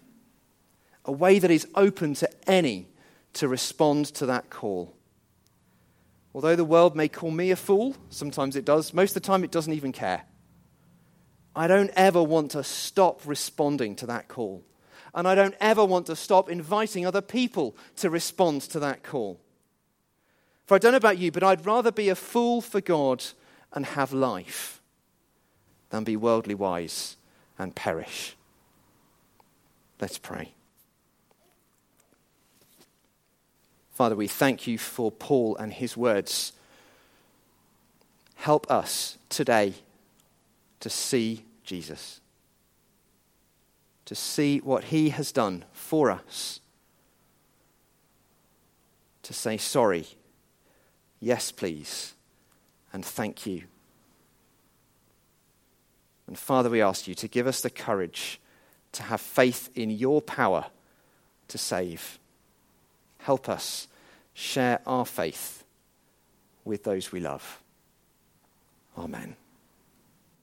a 1.04 1.10
way 1.10 1.40
that 1.40 1.50
is 1.50 1.66
open 1.74 2.14
to 2.14 2.30
any 2.48 2.86
to 3.32 3.48
respond 3.48 4.06
to 4.14 4.26
that 4.26 4.48
call. 4.48 4.94
Although 6.32 6.54
the 6.54 6.64
world 6.64 6.94
may 6.94 7.08
call 7.08 7.32
me 7.32 7.50
a 7.50 7.56
fool, 7.56 7.96
sometimes 8.10 8.54
it 8.54 8.64
does, 8.64 8.94
most 8.94 9.16
of 9.16 9.22
the 9.22 9.26
time 9.26 9.42
it 9.42 9.50
doesn't 9.50 9.72
even 9.72 9.90
care. 9.90 10.22
I 11.56 11.66
don't 11.66 11.90
ever 11.96 12.22
want 12.22 12.52
to 12.52 12.62
stop 12.62 13.22
responding 13.26 13.96
to 13.96 14.06
that 14.06 14.28
call. 14.28 14.62
And 15.14 15.28
I 15.28 15.34
don't 15.34 15.54
ever 15.60 15.84
want 15.84 16.06
to 16.06 16.16
stop 16.16 16.50
inviting 16.50 17.06
other 17.06 17.20
people 17.20 17.76
to 17.96 18.10
respond 18.10 18.62
to 18.62 18.80
that 18.80 19.02
call. 19.02 19.38
For 20.66 20.74
I 20.74 20.78
don't 20.78 20.92
know 20.92 20.96
about 20.98 21.18
you, 21.18 21.30
but 21.30 21.42
I'd 21.42 21.66
rather 21.66 21.92
be 21.92 22.08
a 22.08 22.14
fool 22.14 22.60
for 22.60 22.80
God 22.80 23.24
and 23.72 23.86
have 23.86 24.12
life 24.12 24.80
than 25.90 26.04
be 26.04 26.16
worldly 26.16 26.54
wise 26.54 27.16
and 27.58 27.74
perish. 27.74 28.36
Let's 30.00 30.18
pray. 30.18 30.52
Father, 33.92 34.16
we 34.16 34.26
thank 34.26 34.66
you 34.66 34.76
for 34.76 35.12
Paul 35.12 35.56
and 35.56 35.72
his 35.72 35.96
words. 35.96 36.52
Help 38.34 38.68
us 38.68 39.18
today 39.28 39.74
to 40.80 40.90
see 40.90 41.44
Jesus, 41.62 42.20
to 44.04 44.14
see 44.14 44.58
what 44.58 44.84
he 44.84 45.10
has 45.10 45.32
done 45.32 45.64
for 45.72 46.10
us, 46.10 46.60
to 49.22 49.32
say 49.32 49.56
sorry, 49.56 50.06
yes, 51.20 51.50
please, 51.50 52.14
and 52.92 53.04
thank 53.04 53.46
you. 53.46 53.62
And 56.26 56.38
Father, 56.38 56.70
we 56.70 56.80
ask 56.80 57.06
you 57.06 57.14
to 57.16 57.28
give 57.28 57.46
us 57.46 57.60
the 57.60 57.70
courage 57.70 58.40
to 58.92 59.02
have 59.02 59.20
faith 59.20 59.70
in 59.74 59.90
your 59.90 60.22
power 60.22 60.66
to 61.48 61.58
save. 61.58 62.18
Help 63.18 63.48
us 63.48 63.88
share 64.32 64.80
our 64.86 65.04
faith 65.04 65.64
with 66.64 66.84
those 66.84 67.12
we 67.12 67.20
love. 67.20 67.62
Amen. 68.96 69.36